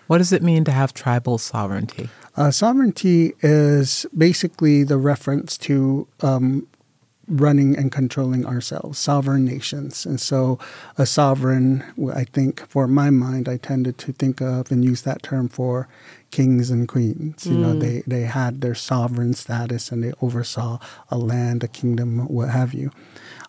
What 0.07 0.19
does 0.19 0.33
it 0.33 0.43
mean 0.43 0.65
to 0.65 0.73
have 0.73 0.93
tribal 0.93 1.39
sovereignty? 1.39 2.11
Uh, 2.37 2.51
sovereignty 2.51 3.33
is 3.41 4.07
basically 4.17 4.85
the 4.85 4.99
reference 4.99 5.57
to 5.59 6.07
um, 6.21 6.67
running 7.29 7.77
and 7.77 7.91
controlling 7.91 8.47
ourselves, 8.47 8.99
sovereign 8.99 9.45
nations. 9.45 10.07
And 10.07 10.21
so, 10.21 10.59
a 10.99 11.07
sovereign, 11.07 11.85
I 12.15 12.25
think, 12.25 12.67
for 12.69 12.87
my 12.87 13.11
mind, 13.11 13.49
I 13.49 13.57
tended 13.57 13.99
to 13.99 14.13
think 14.13 14.41
of 14.41 14.71
and 14.71 14.85
use 14.85 15.03
that 15.03 15.23
term 15.23 15.49
for 15.49 15.89
kings 16.31 16.71
and 16.71 16.89
queens. 16.89 17.47
You 17.47 17.59
know, 17.59 17.75
mm. 17.75 17.81
they, 17.81 18.03
they 18.07 18.23
had 18.23 18.61
their 18.61 18.75
sovereign 18.75 19.35
status 19.35 19.93
and 19.93 20.03
they 20.03 20.13
oversaw 20.21 20.79
a 21.09 21.17
land, 21.17 21.63
a 21.63 21.69
kingdom, 21.69 22.27
what 22.27 22.51
have 22.51 22.75
you. 22.75 22.91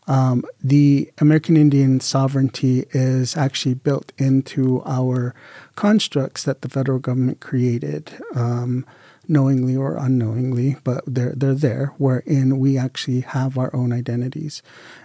Um, 0.08 0.46
the 0.64 1.12
American 1.18 1.58
Indian 1.58 2.00
sovereignty 2.00 2.86
is 2.92 3.36
actually 3.36 3.74
built 3.74 4.12
into 4.18 4.84
our 4.86 5.34
constructs 5.76 6.44
that 6.44 6.62
the 6.62 6.70
federal 6.70 7.00
government 7.00 7.40
created. 7.40 8.14
Um, 8.36 8.86
knowingly 9.28 9.76
or 9.76 9.98
unknowingly, 9.98 10.78
but 10.84 11.04
they're 11.06 11.34
they're 11.36 11.54
there, 11.54 11.94
wherein 11.98 12.60
we 12.60 12.78
actually 12.78 13.22
have 13.22 13.58
our 13.58 13.76
own 13.76 13.92
identities. 13.92 14.62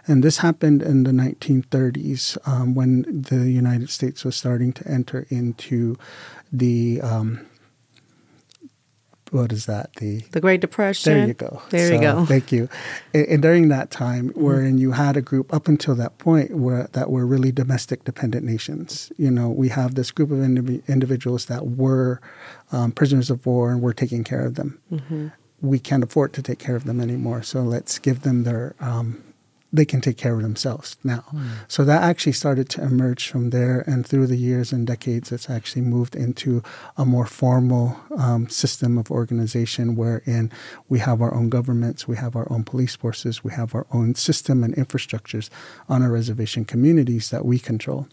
And 0.07 0.23
this 0.23 0.39
happened 0.39 0.83
in 0.83 1.05
the 1.05 1.11
1930s 1.11 2.39
um, 2.47 2.75
when 2.75 3.03
the 3.09 3.51
United 3.51 3.91
States 3.91 4.25
was 4.25 4.37
starting 4.37 4.73
to 4.75 4.87
enter 4.89 5.27
into 5.31 5.97
the 6.53 7.01
um, 7.01 7.47
what 9.31 9.53
is 9.53 9.67
that 9.67 9.95
the 9.97 10.21
the 10.33 10.41
Great 10.41 10.61
Depression. 10.61 11.13
There 11.13 11.27
you 11.27 11.35
go. 11.35 11.63
There 11.71 11.89
so, 11.89 11.95
you 11.95 12.01
go. 12.01 12.25
Thank 12.27 12.53
you. 12.53 12.69
And, 13.15 13.27
and 13.27 13.43
during 13.43 13.69
that 13.69 13.91
time, 13.91 14.31
mm-hmm. 14.31 14.43
wherein 14.43 14.79
you 14.79 14.93
had 14.93 15.17
a 15.17 15.23
group 15.23 15.53
up 15.53 15.69
until 15.69 15.95
that 15.97 16.19
point 16.19 16.57
where 16.57 16.89
that 16.93 17.11
were 17.11 17.27
really 17.27 17.53
domestic 17.53 18.05
dependent 18.05 18.45
nations. 18.45 19.13
You 19.17 19.31
know, 19.31 19.49
we 19.49 19.69
have 19.69 19.95
this 19.95 20.11
group 20.11 20.31
of 20.31 20.39
indiv- 20.39 20.87
individuals 20.89 21.47
that 21.47 21.67
were 21.67 22.21
um, 22.73 22.93
prisoners 22.93 23.31
of 23.31 23.47
war 23.47 23.71
and 23.71 23.81
we're 23.81 23.93
taking 23.93 24.25
care 24.25 24.45
of 24.45 24.55
them. 24.55 24.81
Mm-hmm. 24.93 25.29
We 25.63 25.79
can't 25.79 26.03
afford 26.03 26.33
to 26.35 26.43
take 26.43 26.59
care 26.59 26.77
of 26.77 26.85
them 26.85 27.01
anymore, 27.01 27.43
so 27.43 27.63
let's 27.63 27.99
give 27.99 28.23
them 28.23 28.45
their 28.45 28.75
um, 28.81 29.23
they 29.73 29.85
can 29.85 30.01
take 30.01 30.17
care 30.17 30.35
of 30.35 30.43
themselves 30.43 30.97
now. 31.05 31.25
Mm. 31.33 31.51
So 31.69 31.85
that 31.85 32.03
actually 32.03 32.33
started 32.33 32.69
to 32.71 32.83
emerge 32.83 33.29
from 33.29 33.51
there, 33.51 33.85
and 33.87 34.07
through 34.07 34.27
the 34.27 34.37
years 34.37 34.73
and 34.73 34.87
decades, 34.87 35.31
it's 35.33 35.49
actually 35.49 35.83
moved 35.83 36.17
into 36.17 36.63
a 36.97 37.05
more 37.05 37.27
formal 37.27 37.97
um, 38.17 38.49
system 38.49 38.99
of 38.99 39.11
organization 39.11 39.97
wherein 39.97 40.51
we 40.89 40.99
have 40.99 41.23
our 41.23 41.33
own 41.35 41.49
governments, 41.49 42.09
we 42.09 42.17
have 42.17 42.35
our 42.35 42.51
own 42.51 42.65
police 42.65 42.97
forces, 42.97 43.45
we 43.45 43.53
have 43.53 43.75
our 43.75 43.87
own 43.93 44.15
system 44.15 44.65
and 44.65 44.75
infrastructures 44.75 45.51
on 45.89 46.03
our 46.03 46.11
reservation 46.11 46.65
communities 46.65 47.31
that 47.31 47.45
we 47.45 47.59
control. 47.59 48.09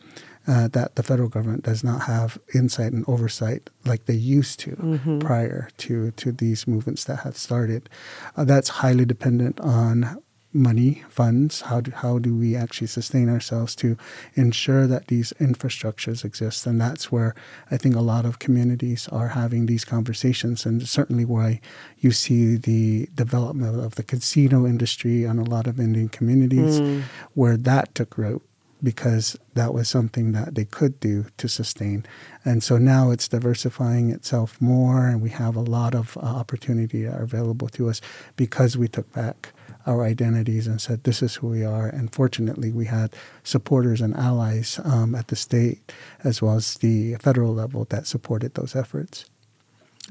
Uh, 0.49 0.69
that 0.69 0.95
the 0.95 1.03
federal 1.03 1.27
government 1.27 1.63
does 1.63 1.83
not 1.83 2.03
have 2.03 2.39
insight 2.55 2.93
and 2.93 3.03
oversight 3.05 3.69
like 3.83 4.05
they 4.05 4.13
used 4.13 4.61
to 4.61 4.71
mm-hmm. 4.77 5.19
prior 5.19 5.67
to, 5.75 6.11
to 6.11 6.31
these 6.31 6.65
movements 6.65 7.03
that 7.03 7.17
have 7.17 7.35
started. 7.35 7.89
Uh, 8.37 8.45
that's 8.45 8.69
highly 8.69 9.03
dependent 9.03 9.59
on 9.59 10.23
money, 10.57 11.03
funds? 11.07 11.61
How 11.61 11.81
do, 11.81 11.91
how 11.91 12.19
do 12.19 12.35
we 12.35 12.55
actually 12.55 12.87
sustain 12.87 13.29
ourselves 13.29 13.75
to 13.75 13.97
ensure 14.33 14.87
that 14.87 15.07
these 15.07 15.31
infrastructures 15.39 16.25
exist? 16.25 16.65
And 16.65 16.81
that's 16.81 17.11
where 17.11 17.35
I 17.71 17.77
think 17.77 17.95
a 17.95 18.01
lot 18.01 18.25
of 18.25 18.39
communities 18.39 19.07
are 19.09 19.29
having 19.29 19.67
these 19.67 19.85
conversations, 19.85 20.65
and 20.65 20.87
certainly 20.87 21.25
why 21.25 21.61
you 21.99 22.11
see 22.11 22.57
the 22.57 23.07
development 23.13 23.79
of 23.79 23.95
the 23.95 24.03
casino 24.03 24.65
industry 24.65 25.25
on 25.25 25.39
a 25.39 25.43
lot 25.43 25.67
of 25.67 25.79
Indian 25.79 26.09
communities, 26.09 26.81
mm. 26.81 27.03
where 27.33 27.55
that 27.57 27.93
took 27.95 28.17
root 28.17 28.41
because 28.83 29.35
that 29.55 29.73
was 29.73 29.89
something 29.89 30.33
that 30.33 30.55
they 30.55 30.65
could 30.65 30.99
do 30.99 31.25
to 31.37 31.47
sustain. 31.47 32.05
And 32.45 32.61
so 32.61 32.77
now 32.77 33.09
it's 33.11 33.27
diversifying 33.27 34.11
itself 34.11 34.61
more, 34.61 35.07
and 35.07 35.21
we 35.21 35.31
have 35.31 35.55
a 35.55 35.61
lot 35.61 35.95
of 35.95 36.17
uh, 36.17 36.21
opportunity 36.21 37.05
available 37.05 37.69
to 37.69 37.89
us 37.89 38.01
because 38.35 38.77
we 38.77 38.87
took 38.87 39.11
back 39.13 39.53
our 39.87 40.03
identities 40.03 40.67
and 40.67 40.81
said, 40.81 41.03
this 41.03 41.21
is 41.21 41.35
who 41.35 41.47
we 41.47 41.63
are. 41.63 41.87
And 41.87 42.13
fortunately, 42.13 42.71
we 42.71 42.85
had 42.85 43.15
supporters 43.43 44.01
and 44.01 44.15
allies 44.15 44.79
um, 44.83 45.15
at 45.15 45.29
the 45.29 45.35
state 45.35 45.91
as 46.23 46.41
well 46.41 46.55
as 46.55 46.75
the 46.75 47.15
federal 47.15 47.53
level 47.53 47.85
that 47.89 48.05
supported 48.05 48.53
those 48.55 48.75
efforts. 48.75 49.25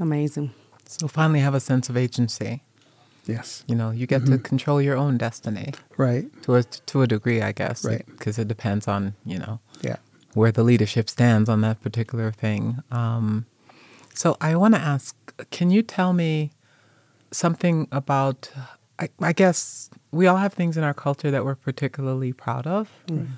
Amazing. 0.00 0.52
So 0.86 1.08
finally 1.08 1.40
have 1.40 1.54
a 1.54 1.60
sense 1.60 1.88
of 1.88 1.96
agency. 1.96 2.62
Yes. 3.26 3.64
You 3.66 3.74
know, 3.74 3.90
you 3.90 4.06
get 4.06 4.22
mm-hmm. 4.22 4.32
to 4.32 4.38
control 4.38 4.80
your 4.80 4.96
own 4.96 5.18
destiny. 5.18 5.72
Right. 5.96 6.26
To 6.44 6.54
a, 6.56 6.62
to 6.62 7.02
a 7.02 7.06
degree, 7.06 7.42
I 7.42 7.52
guess. 7.52 7.84
Right. 7.84 8.06
Because 8.06 8.38
it 8.38 8.48
depends 8.48 8.86
on, 8.88 9.14
you 9.24 9.38
know, 9.38 9.60
yeah. 9.82 9.96
where 10.34 10.52
the 10.52 10.62
leadership 10.62 11.10
stands 11.10 11.48
on 11.48 11.60
that 11.62 11.80
particular 11.82 12.30
thing. 12.30 12.82
Um, 12.90 13.46
so 14.14 14.36
I 14.40 14.56
want 14.56 14.74
to 14.74 14.80
ask 14.80 15.14
can 15.50 15.70
you 15.70 15.82
tell 15.82 16.12
me 16.12 16.52
something 17.30 17.88
about 17.92 18.50
I, 18.98 19.08
I, 19.20 19.32
guess 19.32 19.90
we 20.10 20.26
all 20.26 20.36
have 20.36 20.54
things 20.54 20.76
in 20.76 20.84
our 20.84 20.94
culture 20.94 21.30
that 21.30 21.44
we're 21.44 21.54
particularly 21.54 22.32
proud 22.32 22.66
of. 22.66 22.90
Mm. 23.08 23.28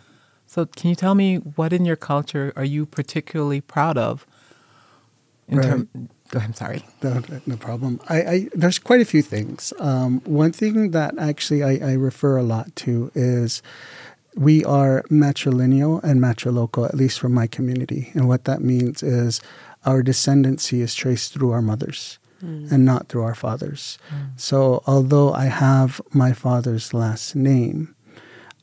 So, 0.46 0.66
can 0.66 0.90
you 0.90 0.96
tell 0.96 1.14
me 1.14 1.36
what 1.36 1.72
in 1.72 1.84
your 1.84 1.96
culture 1.96 2.52
are 2.56 2.64
you 2.64 2.86
particularly 2.86 3.60
proud 3.60 3.98
of? 3.98 4.26
In 5.48 5.58
right. 5.58 5.66
term, 5.66 5.88
go 6.30 6.38
ahead. 6.38 6.50
I'm 6.50 6.54
sorry. 6.54 6.84
No, 7.02 7.22
no 7.46 7.56
problem. 7.56 8.00
I, 8.08 8.22
I, 8.22 8.48
there's 8.54 8.78
quite 8.78 9.00
a 9.00 9.04
few 9.04 9.22
things. 9.22 9.72
Um, 9.78 10.20
one 10.24 10.52
thing 10.52 10.90
that 10.92 11.18
actually 11.18 11.62
I, 11.62 11.90
I 11.90 11.92
refer 11.94 12.36
a 12.36 12.42
lot 12.42 12.74
to 12.76 13.10
is 13.14 13.62
we 14.34 14.64
are 14.64 15.02
matrilineal 15.10 16.02
and 16.04 16.20
matrilocal, 16.20 16.86
at 16.88 16.94
least 16.94 17.18
from 17.18 17.34
my 17.34 17.46
community. 17.46 18.10
And 18.14 18.28
what 18.28 18.44
that 18.44 18.60
means 18.60 19.02
is 19.02 19.40
our 19.84 20.02
descendancy 20.02 20.80
is 20.80 20.94
traced 20.94 21.32
through 21.32 21.50
our 21.50 21.62
mothers. 21.62 22.18
And 22.40 22.84
not 22.84 23.08
through 23.08 23.22
our 23.22 23.34
fathers. 23.34 23.98
So, 24.36 24.82
although 24.86 25.32
I 25.32 25.46
have 25.46 26.00
my 26.12 26.32
father's 26.32 26.94
last 26.94 27.34
name, 27.34 27.94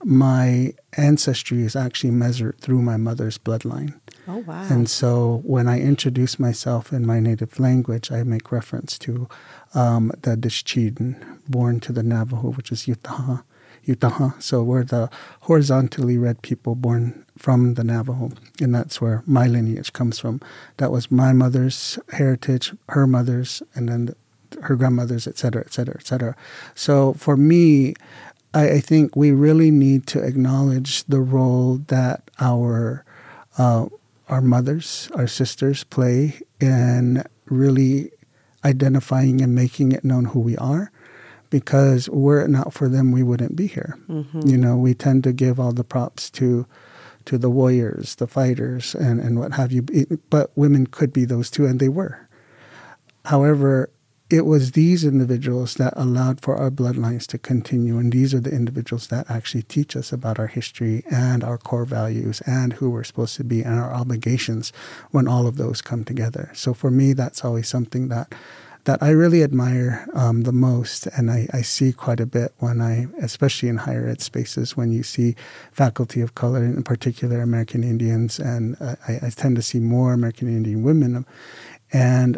my 0.03 0.73
ancestry 0.97 1.63
is 1.63 1.75
actually 1.75 2.11
measured 2.11 2.59
through 2.59 2.81
my 2.81 2.97
mother's 2.97 3.37
bloodline. 3.37 3.99
Oh 4.27 4.37
wow. 4.37 4.65
And 4.69 4.89
so 4.89 5.41
when 5.43 5.67
I 5.67 5.79
introduce 5.79 6.39
myself 6.39 6.91
in 6.93 7.05
my 7.05 7.19
native 7.19 7.59
language, 7.59 8.11
I 8.11 8.23
make 8.23 8.51
reference 8.51 8.97
to 8.99 9.27
um, 9.73 10.11
the 10.21 10.35
Dishchidin, 10.35 11.39
born 11.47 11.79
to 11.81 11.91
the 11.91 12.03
Navajo, 12.03 12.51
which 12.51 12.71
is 12.71 12.85
Utaha. 12.85 13.43
Utaha. 13.87 14.41
So 14.41 14.63
we're 14.63 14.83
the 14.83 15.09
horizontally 15.41 16.17
red 16.17 16.41
people 16.41 16.75
born 16.75 17.25
from 17.37 17.73
the 17.75 17.83
Navajo. 17.83 18.31
And 18.61 18.73
that's 18.73 18.99
where 19.01 19.23
my 19.25 19.47
lineage 19.47 19.93
comes 19.93 20.19
from. 20.19 20.41
That 20.77 20.91
was 20.91 21.11
my 21.11 21.33
mother's 21.33 21.99
heritage, 22.13 22.73
her 22.89 23.07
mother's, 23.07 23.61
and 23.75 23.89
then 23.89 24.15
her 24.61 24.75
grandmother's, 24.75 25.27
et 25.27 25.37
cetera, 25.37 25.63
et 25.65 25.73
cetera, 25.73 25.95
et 25.99 26.07
cetera. 26.07 26.35
So 26.75 27.13
for 27.13 27.35
me, 27.35 27.93
I, 28.53 28.69
I 28.71 28.79
think 28.79 29.15
we 29.15 29.31
really 29.31 29.69
need 29.69 30.07
to 30.07 30.23
acknowledge 30.23 31.03
the 31.05 31.19
role 31.19 31.77
that 31.87 32.29
our 32.39 33.03
uh, 33.57 33.87
our 34.27 34.41
mothers, 34.41 35.09
our 35.13 35.27
sisters 35.27 35.83
play 35.83 36.39
in 36.59 37.23
really 37.45 38.11
identifying 38.63 39.41
and 39.41 39.53
making 39.53 39.91
it 39.91 40.03
known 40.03 40.25
who 40.25 40.39
we 40.39 40.57
are. 40.57 40.91
Because 41.49 42.09
were 42.09 42.41
it 42.41 42.49
not 42.49 42.73
for 42.73 42.89
them, 42.89 43.11
we 43.11 43.23
wouldn't 43.23 43.55
be 43.55 43.67
here. 43.67 43.97
Mm-hmm. 44.09 44.47
You 44.47 44.57
know, 44.57 44.75
we 44.75 44.93
tend 44.93 45.23
to 45.25 45.33
give 45.33 45.59
all 45.59 45.71
the 45.71 45.83
props 45.83 46.29
to 46.31 46.65
to 47.25 47.37
the 47.39 47.49
warriors, 47.49 48.15
the 48.15 48.27
fighters, 48.27 48.93
and, 48.93 49.19
and 49.19 49.39
what 49.39 49.53
have 49.53 49.71
you. 49.71 49.81
But 50.29 50.51
women 50.55 50.87
could 50.87 51.11
be 51.11 51.25
those 51.25 51.49
too, 51.49 51.65
and 51.65 51.79
they 51.79 51.89
were. 51.89 52.27
However, 53.25 53.89
it 54.29 54.45
was 54.45 54.71
these 54.71 55.03
individuals 55.03 55.75
that 55.75 55.93
allowed 55.95 56.41
for 56.41 56.55
our 56.55 56.71
bloodlines 56.71 57.27
to 57.27 57.37
continue, 57.37 57.97
and 57.99 58.11
these 58.11 58.33
are 58.33 58.39
the 58.39 58.51
individuals 58.51 59.07
that 59.07 59.29
actually 59.29 59.63
teach 59.63 59.95
us 59.95 60.11
about 60.11 60.39
our 60.39 60.47
history 60.47 61.03
and 61.11 61.43
our 61.43 61.59
core 61.59 61.85
values 61.85 62.41
and 62.41 62.73
who 62.73 62.89
we're 62.89 63.03
supposed 63.03 63.35
to 63.35 63.43
be 63.43 63.61
and 63.61 63.79
our 63.79 63.93
obligations 63.93 64.73
when 65.11 65.27
all 65.27 65.45
of 65.45 65.57
those 65.57 65.81
come 65.81 66.03
together. 66.03 66.49
So 66.53 66.73
for 66.73 66.89
me, 66.89 67.13
that's 67.13 67.45
always 67.45 67.67
something 67.67 68.07
that 68.09 68.33
that 68.85 69.01
I 69.01 69.09
really 69.09 69.43
admire 69.43 70.07
um, 70.13 70.43
the 70.43 70.51
most, 70.51 71.07
and 71.07 71.29
I, 71.29 71.47
I 71.51 71.61
see 71.61 71.91
quite 71.91 72.19
a 72.19 72.25
bit 72.25 72.53
when 72.59 72.81
I, 72.81 73.07
especially 73.21 73.67
in 73.67 73.77
higher 73.77 74.07
ed 74.07 74.21
spaces, 74.21 74.77
when 74.77 74.91
you 74.91 75.03
see 75.03 75.35
faculty 75.71 76.21
of 76.21 76.35
color, 76.35 76.63
in 76.63 76.83
particular 76.83 77.41
American 77.41 77.83
Indians, 77.83 78.39
and 78.39 78.77
uh, 78.79 78.95
I, 79.07 79.27
I 79.27 79.29
tend 79.31 79.55
to 79.57 79.61
see 79.63 79.79
more 79.79 80.13
American 80.13 80.47
Indian 80.47 80.83
women, 80.83 81.25
and 81.91 82.37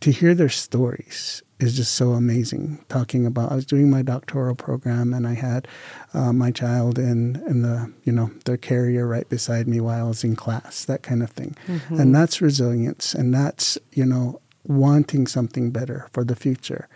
to 0.00 0.12
hear 0.12 0.34
their 0.34 0.48
stories 0.48 1.42
is 1.58 1.76
just 1.76 1.92
so 1.94 2.12
amazing. 2.12 2.82
Talking 2.88 3.26
about, 3.26 3.50
I 3.50 3.56
was 3.56 3.66
doing 3.66 3.90
my 3.90 4.02
doctoral 4.02 4.54
program, 4.54 5.12
and 5.12 5.26
I 5.26 5.34
had 5.34 5.66
uh, 6.14 6.32
my 6.32 6.52
child 6.52 6.98
in 7.00 7.42
in 7.48 7.62
the 7.62 7.92
you 8.04 8.12
know 8.12 8.30
their 8.44 8.56
carrier 8.56 9.08
right 9.08 9.28
beside 9.28 9.66
me 9.66 9.80
while 9.80 10.06
I 10.06 10.08
was 10.08 10.22
in 10.22 10.36
class, 10.36 10.84
that 10.84 11.02
kind 11.02 11.22
of 11.22 11.30
thing, 11.30 11.56
and 11.98 12.14
that's 12.14 12.40
resilience, 12.40 13.12
and 13.12 13.34
that's 13.34 13.76
you 13.92 14.06
know 14.06 14.40
wanting 14.70 15.26
something 15.26 15.70
better 15.70 16.08
for 16.12 16.24
the 16.24 16.36
future, 16.36 16.88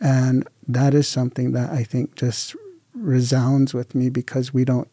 and 0.00 0.46
that 0.68 0.94
is 0.94 1.08
something 1.08 1.52
that 1.52 1.70
I 1.70 1.82
think 1.82 2.14
just 2.14 2.54
resounds 2.94 3.74
with 3.74 3.94
me 3.94 4.10
because 4.10 4.52
we 4.52 4.64
don't 4.64 4.88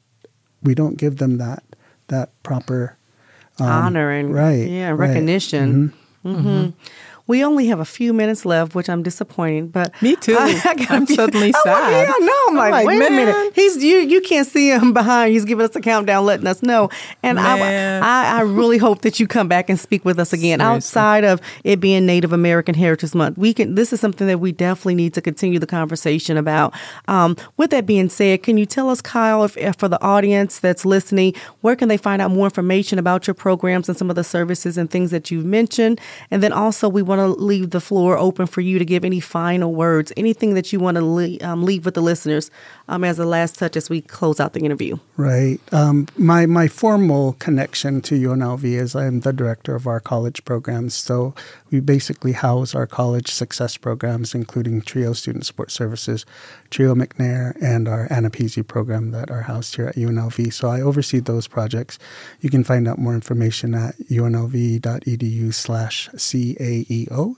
we 0.63 0.73
don't 0.73 0.97
give 0.97 1.17
them 1.17 1.37
that 1.37 1.63
that 2.07 2.29
proper 2.43 2.97
um, 3.59 3.67
honor 3.67 4.11
and 4.11 4.33
right, 4.33 4.67
yeah 4.67 4.89
right. 4.89 5.09
recognition. 5.09 5.93
hmm 6.23 6.69
We 7.27 7.43
only 7.43 7.67
have 7.67 7.79
a 7.79 7.85
few 7.85 8.13
minutes 8.13 8.45
left, 8.45 8.75
which 8.75 8.89
I'm 8.89 9.03
disappointed. 9.03 9.71
But 9.71 9.99
Me 10.01 10.15
too. 10.15 10.35
I, 10.37 10.61
I 10.65 10.73
got 10.75 10.89
a 10.89 10.93
I'm 10.93 11.07
suddenly 11.07 11.47
I'm 11.47 11.51
like, 11.53 11.63
sad. 11.63 11.91
yeah, 11.91 12.13
I 12.15 12.19
know. 12.19 12.33
I'm, 12.33 12.49
I'm 12.49 12.55
like, 12.55 12.71
like, 12.71 12.87
wait 12.87 13.07
a 13.07 13.09
minute. 13.09 13.51
He's 13.55 13.83
you. 13.83 13.97
You 13.97 14.21
can't 14.21 14.47
see 14.47 14.69
him 14.69 14.93
behind. 14.93 15.33
He's 15.33 15.45
giving 15.45 15.65
us 15.65 15.75
a 15.75 15.81
countdown, 15.81 16.25
letting 16.25 16.47
us 16.47 16.61
know. 16.61 16.89
And 17.23 17.39
I, 17.39 17.99
I, 17.99 18.39
I 18.39 18.41
really 18.41 18.77
hope 18.77 19.01
that 19.01 19.19
you 19.19 19.27
come 19.27 19.47
back 19.47 19.69
and 19.69 19.79
speak 19.79 20.03
with 20.03 20.19
us 20.19 20.33
again. 20.33 20.59
Seriously. 20.59 20.75
Outside 20.75 21.23
of 21.23 21.41
it 21.63 21.79
being 21.79 22.05
Native 22.05 22.33
American 22.33 22.75
Heritage 22.75 23.13
Month, 23.15 23.37
we 23.37 23.53
can. 23.53 23.75
This 23.75 23.93
is 23.93 23.99
something 23.99 24.27
that 24.27 24.39
we 24.39 24.51
definitely 24.51 24.95
need 24.95 25.13
to 25.13 25.21
continue 25.21 25.59
the 25.59 25.67
conversation 25.67 26.37
about. 26.37 26.73
Um, 27.07 27.37
with 27.57 27.69
that 27.71 27.85
being 27.85 28.09
said, 28.09 28.43
can 28.43 28.57
you 28.57 28.65
tell 28.65 28.89
us, 28.89 29.01
Kyle, 29.01 29.43
if, 29.43 29.55
if 29.57 29.75
for 29.75 29.87
the 29.87 30.01
audience 30.01 30.59
that's 30.59 30.85
listening, 30.85 31.33
where 31.61 31.75
can 31.75 31.87
they 31.87 31.97
find 31.97 32.21
out 32.21 32.31
more 32.31 32.45
information 32.45 32.99
about 32.99 33.27
your 33.27 33.33
programs 33.33 33.87
and 33.87 33.97
some 33.97 34.09
of 34.09 34.15
the 34.15 34.23
services 34.23 34.77
and 34.77 34.89
things 34.89 35.11
that 35.11 35.31
you've 35.31 35.45
mentioned? 35.45 35.99
And 36.29 36.41
then 36.43 36.51
also, 36.51 36.89
we 36.89 37.01
want 37.11 37.37
to 37.37 37.43
leave 37.43 37.71
the 37.71 37.81
floor 37.81 38.17
open 38.17 38.47
for 38.47 38.61
you 38.61 38.79
to 38.79 38.85
give 38.85 39.03
any 39.03 39.19
final 39.19 39.75
words, 39.75 40.13
anything 40.15 40.53
that 40.53 40.71
you 40.71 40.79
want 40.79 40.95
to 40.95 41.01
leave, 41.01 41.43
um, 41.43 41.63
leave 41.63 41.83
with 41.83 41.93
the 41.93 42.01
listeners 42.01 42.49
um, 42.91 43.05
as 43.05 43.17
a 43.17 43.25
last 43.25 43.57
touch 43.57 43.77
as 43.77 43.89
we 43.89 44.01
close 44.01 44.39
out 44.39 44.51
the 44.51 44.59
interview. 44.59 44.97
Right. 45.15 45.59
Um, 45.71 46.07
my 46.17 46.45
my 46.45 46.67
formal 46.67 47.33
connection 47.39 48.01
to 48.01 48.15
UNLV 48.15 48.65
is 48.65 48.95
I 48.95 49.05
am 49.05 49.21
the 49.21 49.31
director 49.31 49.75
of 49.75 49.87
our 49.87 50.01
college 50.01 50.43
programs. 50.43 50.93
So 50.93 51.33
we 51.71 51.79
basically 51.79 52.33
house 52.33 52.75
our 52.75 52.85
college 52.85 53.31
success 53.31 53.77
programs, 53.77 54.35
including 54.35 54.81
TRIO 54.81 55.13
Student 55.13 55.45
Support 55.45 55.71
Services, 55.71 56.25
TRIO 56.69 56.93
McNair, 56.93 57.55
and 57.63 57.87
our 57.87 58.09
AANAPISI 58.09 58.67
program 58.67 59.11
that 59.11 59.31
are 59.31 59.43
housed 59.43 59.77
here 59.77 59.87
at 59.87 59.95
UNLV. 59.95 60.51
So 60.53 60.67
I 60.67 60.81
oversee 60.81 61.19
those 61.19 61.47
projects. 61.47 61.97
You 62.41 62.49
can 62.49 62.65
find 62.65 62.89
out 62.89 62.99
more 62.99 63.15
information 63.15 63.73
at 63.73 63.97
unlv.edu 64.09 65.53
slash 65.53 66.09
CAEO. 66.09 67.37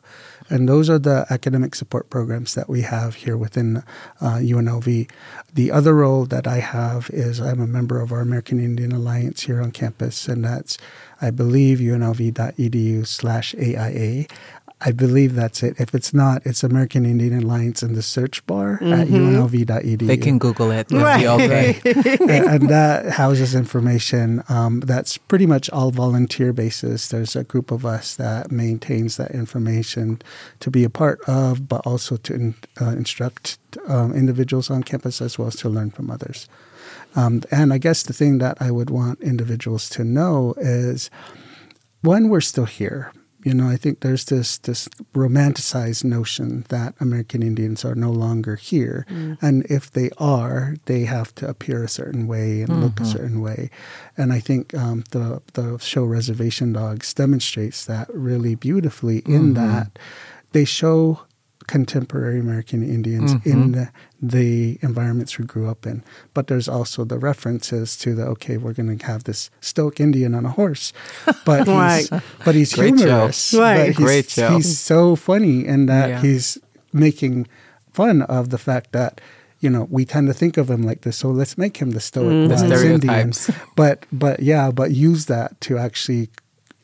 And 0.53 0.69
those 0.69 0.87
are 0.87 0.99
the 0.99 1.25
academic 1.31 1.73
support 1.73 2.11
programs 2.11 2.53
that 2.53 2.69
we 2.69 2.81
have 2.81 3.15
here 3.15 3.35
within 3.35 3.77
uh, 4.21 4.37
UNLV. 4.37 5.09
The 5.51 5.71
other 5.71 5.95
role 5.95 6.25
that 6.25 6.45
I 6.45 6.59
have 6.59 7.09
is 7.09 7.41
I'm 7.41 7.59
a 7.59 7.65
member 7.65 7.99
of 7.99 8.11
our 8.11 8.21
American 8.21 8.59
Indian 8.59 8.91
Alliance 8.91 9.41
here 9.41 9.59
on 9.59 9.71
campus, 9.71 10.27
and 10.27 10.45
that's, 10.45 10.77
I 11.19 11.31
believe, 11.31 11.79
unlv.edu 11.79 13.07
slash 13.07 13.55
AIA. 13.55 14.27
I 14.85 14.91
believe 14.91 15.33
that's 15.35 15.63
it. 15.63 15.79
If 15.79 15.95
it's 15.95 16.13
not, 16.13 16.41
it's 16.45 16.63
American 16.63 17.05
Indian 17.05 17.41
Alliance 17.43 17.81
in 17.83 17.93
the 17.93 18.01
search 18.01 18.45
bar 18.45 18.73
at 18.81 19.07
unlv.edu 19.07 20.07
They 20.07 20.17
can 20.17 20.37
Google 20.39 20.71
it. 20.71 20.91
It'll 20.91 21.03
Right. 21.03 21.21
be 21.21 21.27
okay. 21.27 21.79
and, 22.19 22.45
and 22.53 22.69
that 22.69 23.11
houses 23.13 23.55
information 23.55 24.43
um, 24.49 24.81
that's 24.81 25.17
pretty 25.17 25.45
much 25.45 25.69
all 25.69 25.91
volunteer 25.91 26.51
basis. 26.53 27.07
There's 27.07 27.35
a 27.35 27.43
group 27.43 27.71
of 27.71 27.85
us 27.85 28.15
that 28.17 28.51
maintains 28.51 29.15
that 29.17 29.31
information 29.31 30.21
to 30.59 30.69
be 30.69 30.83
a 30.83 30.89
part 30.89 31.19
of, 31.27 31.67
but 31.69 31.81
also 31.85 32.17
to 32.17 32.33
in, 32.33 32.55
uh, 32.81 32.89
instruct 32.89 33.57
um, 33.87 34.13
individuals 34.13 34.69
on 34.69 34.83
campus 34.83 35.21
as 35.21 35.37
well 35.39 35.47
as 35.47 35.55
to 35.57 35.69
learn 35.69 35.91
from 35.91 36.11
others. 36.11 36.47
Um, 37.15 37.41
and 37.51 37.71
I 37.71 37.77
guess 37.77 38.03
the 38.03 38.13
thing 38.13 38.39
that 38.39 38.57
I 38.59 38.69
would 38.71 38.89
want 38.89 39.21
individuals 39.21 39.89
to 39.91 40.03
know 40.03 40.53
is 40.57 41.09
when 42.01 42.27
we're 42.29 42.41
still 42.41 42.65
here, 42.65 43.13
you 43.43 43.53
know, 43.53 43.67
I 43.67 43.75
think 43.75 43.99
there's 43.99 44.25
this 44.25 44.57
this 44.57 44.87
romanticized 45.13 46.03
notion 46.03 46.65
that 46.69 46.95
American 46.99 47.43
Indians 47.43 47.83
are 47.83 47.95
no 47.95 48.11
longer 48.11 48.55
here, 48.55 49.05
mm. 49.09 49.37
and 49.41 49.65
if 49.69 49.91
they 49.91 50.09
are, 50.17 50.75
they 50.85 51.05
have 51.05 51.35
to 51.35 51.47
appear 51.47 51.83
a 51.83 51.89
certain 51.89 52.27
way 52.27 52.61
and 52.61 52.81
look 52.81 52.99
a 52.99 53.03
mm-hmm. 53.03 53.11
certain 53.11 53.41
way. 53.41 53.69
And 54.17 54.31
I 54.31 54.39
think 54.39 54.73
um, 54.73 55.03
the 55.11 55.41
the 55.53 55.77
show 55.79 56.05
Reservation 56.05 56.73
Dogs 56.73 57.13
demonstrates 57.13 57.85
that 57.85 58.07
really 58.13 58.55
beautifully 58.55 59.19
in 59.25 59.53
mm-hmm. 59.53 59.67
that 59.67 59.99
they 60.53 60.65
show 60.65 61.21
contemporary 61.67 62.39
American 62.39 62.83
Indians 62.83 63.33
mm-hmm. 63.33 63.49
in 63.49 63.71
the, 63.73 63.89
the 64.21 64.79
environments 64.81 65.37
we 65.37 65.45
grew 65.45 65.69
up 65.69 65.85
in. 65.85 66.03
But 66.33 66.47
there's 66.47 66.67
also 66.67 67.03
the 67.03 67.17
references 67.17 67.97
to 67.97 68.15
the 68.15 68.25
okay, 68.27 68.57
we're 68.57 68.73
going 68.73 68.97
to 68.97 69.05
have 69.05 69.23
this 69.23 69.49
stoic 69.61 69.99
Indian 69.99 70.33
on 70.35 70.45
a 70.45 70.49
horse, 70.49 70.93
but 71.45 71.67
he's, 71.67 72.09
but 72.45 72.55
he's 72.55 72.73
Great 72.73 72.99
show. 72.99 73.05
humorous. 73.05 73.53
Right. 73.53 73.77
But 73.77 73.87
he's, 73.87 73.95
Great 73.97 74.29
show. 74.29 74.55
He's 74.55 74.79
so 74.79 75.15
funny 75.15 75.65
in 75.65 75.85
that 75.87 76.09
Yeah. 76.09 76.21
he's 76.21 76.57
making 76.91 77.47
fun 77.91 78.21
of 78.23 78.49
the 78.49 78.57
fact 78.57 78.91
that. 78.91 79.21
You 79.59 79.69
know, 79.69 79.87
we 79.89 80.03
tend 80.03 80.27
to 80.27 80.33
think 80.33 80.57
of 80.57 80.69
him 80.69 80.83
like 80.83 81.03
this, 81.03 81.15
so 81.15 81.29
let's 81.29 81.57
make 81.57 81.77
him 81.77 81.91
the 81.91 82.01
stoic, 82.01 82.27
mm-hmm. 82.27 82.49
The 82.49 82.69
wise 82.69 82.83
Indian. 82.83 83.31
But, 83.77 84.05
but 84.11 84.41
yeah, 84.41 84.71
but 84.71 84.91
use 84.91 85.27
that 85.27 85.61
to 85.61 85.77
actually 85.77 86.31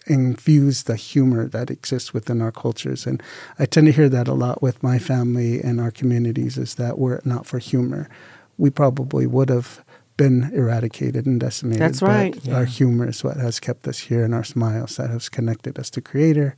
infuse 0.10 0.84
the 0.84 0.96
humor 0.96 1.48
that 1.48 1.70
exists 1.70 2.14
within 2.14 2.42
our 2.42 2.52
cultures. 2.52 3.06
And 3.06 3.22
I 3.58 3.66
tend 3.66 3.88
to 3.88 3.94
hear 3.94 4.10
that 4.10 4.28
a 4.28 4.34
lot 4.34 4.62
with 4.62 4.82
my 4.84 5.00
family 5.00 5.62
and 5.62 5.80
our 5.80 5.92
communities 5.92 6.58
is 6.58 6.76
that 6.76 6.98
were 6.98 7.16
it 7.16 7.26
not 7.26 7.46
for 7.46 7.60
humor, 7.60 8.10
we 8.58 8.70
probably 8.70 9.28
would 9.28 9.50
have 9.50 9.84
been 10.18 10.52
eradicated 10.54 11.26
and 11.26 11.40
decimated. 11.40 11.82
That's 11.82 12.02
But 12.02 12.10
right. 12.10 12.50
Our 12.50 12.66
humor 12.66 13.08
is 13.08 13.24
what 13.24 13.38
has 13.38 13.60
kept 13.60 13.88
us 13.88 14.00
here 14.00 14.26
and 14.26 14.36
our 14.36 14.44
smiles 14.44 14.98
that 14.98 15.10
has 15.10 15.30
connected 15.30 15.80
us 15.80 15.90
to 15.92 16.02
Creator 16.02 16.58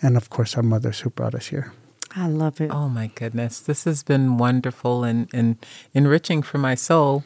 and, 0.00 0.16
of 0.16 0.30
course, 0.30 0.56
our 0.56 0.62
mothers 0.62 1.00
who 1.00 1.10
brought 1.10 1.34
us 1.34 1.48
here. 1.48 1.72
I 2.16 2.28
love 2.28 2.60
it. 2.60 2.70
Oh 2.70 2.88
my 2.88 3.08
goodness. 3.08 3.60
This 3.60 3.84
has 3.84 4.02
been 4.02 4.38
wonderful 4.38 5.04
and, 5.04 5.28
and 5.34 5.56
enriching 5.92 6.42
for 6.42 6.58
my 6.58 6.76
soul. 6.76 7.24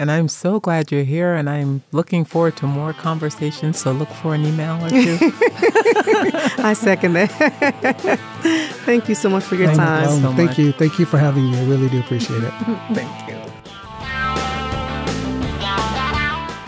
And 0.00 0.10
I'm 0.10 0.28
so 0.28 0.58
glad 0.60 0.90
you're 0.90 1.04
here 1.04 1.34
and 1.34 1.46
I'm 1.50 1.82
looking 1.92 2.24
forward 2.24 2.56
to 2.56 2.66
more 2.66 2.94
conversations. 2.94 3.78
So 3.78 3.92
look 3.92 4.08
for 4.08 4.34
an 4.34 4.46
email 4.46 4.82
or 4.82 4.88
two. 4.88 5.18
I 6.70 6.72
second 6.74 7.12
that. 7.12 7.28
Thank 8.86 9.10
you 9.10 9.14
so 9.14 9.28
much 9.28 9.44
for 9.44 9.56
your 9.56 9.66
Thank 9.66 9.78
you 9.78 9.84
time. 9.84 10.20
so 10.22 10.28
Um, 10.28 10.36
thank 10.36 10.48
much. 10.50 10.58
you. 10.58 10.72
Thank 10.72 10.98
you 10.98 11.04
for 11.04 11.18
having 11.18 11.50
me. 11.50 11.58
I 11.58 11.64
really 11.66 11.90
do 11.90 12.00
appreciate 12.00 12.42
it. 12.42 12.50
Thank 12.94 13.28
you. 13.28 13.29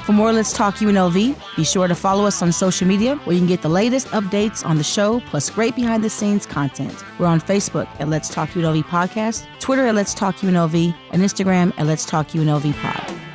For 0.04 0.12
more 0.12 0.32
Let's 0.32 0.52
Talk 0.52 0.74
UNLV, 0.76 1.56
be 1.56 1.64
sure 1.64 1.86
to 1.86 1.94
follow 1.94 2.26
us 2.26 2.42
on 2.42 2.50
social 2.50 2.88
media 2.88 3.14
where 3.18 3.34
you 3.34 3.40
can 3.40 3.46
get 3.46 3.62
the 3.62 3.68
latest 3.68 4.08
updates 4.08 4.66
on 4.66 4.76
the 4.76 4.82
show 4.82 5.20
plus 5.26 5.48
great 5.48 5.76
behind 5.76 6.02
the 6.02 6.10
scenes 6.10 6.44
content. 6.44 7.04
We're 7.20 7.26
on 7.26 7.40
Facebook 7.40 7.86
at 8.00 8.08
Let's 8.08 8.28
Talk 8.28 8.48
UNLV 8.50 8.82
Podcast, 8.84 9.46
Twitter 9.60 9.86
at 9.86 9.94
Let's 9.94 10.12
Talk 10.12 10.34
UNLV, 10.36 10.92
and 11.12 11.22
Instagram 11.22 11.72
at 11.78 11.86
Let's 11.86 12.04
Talk 12.04 12.26
UNLV 12.28 12.74
Pod. 12.82 13.32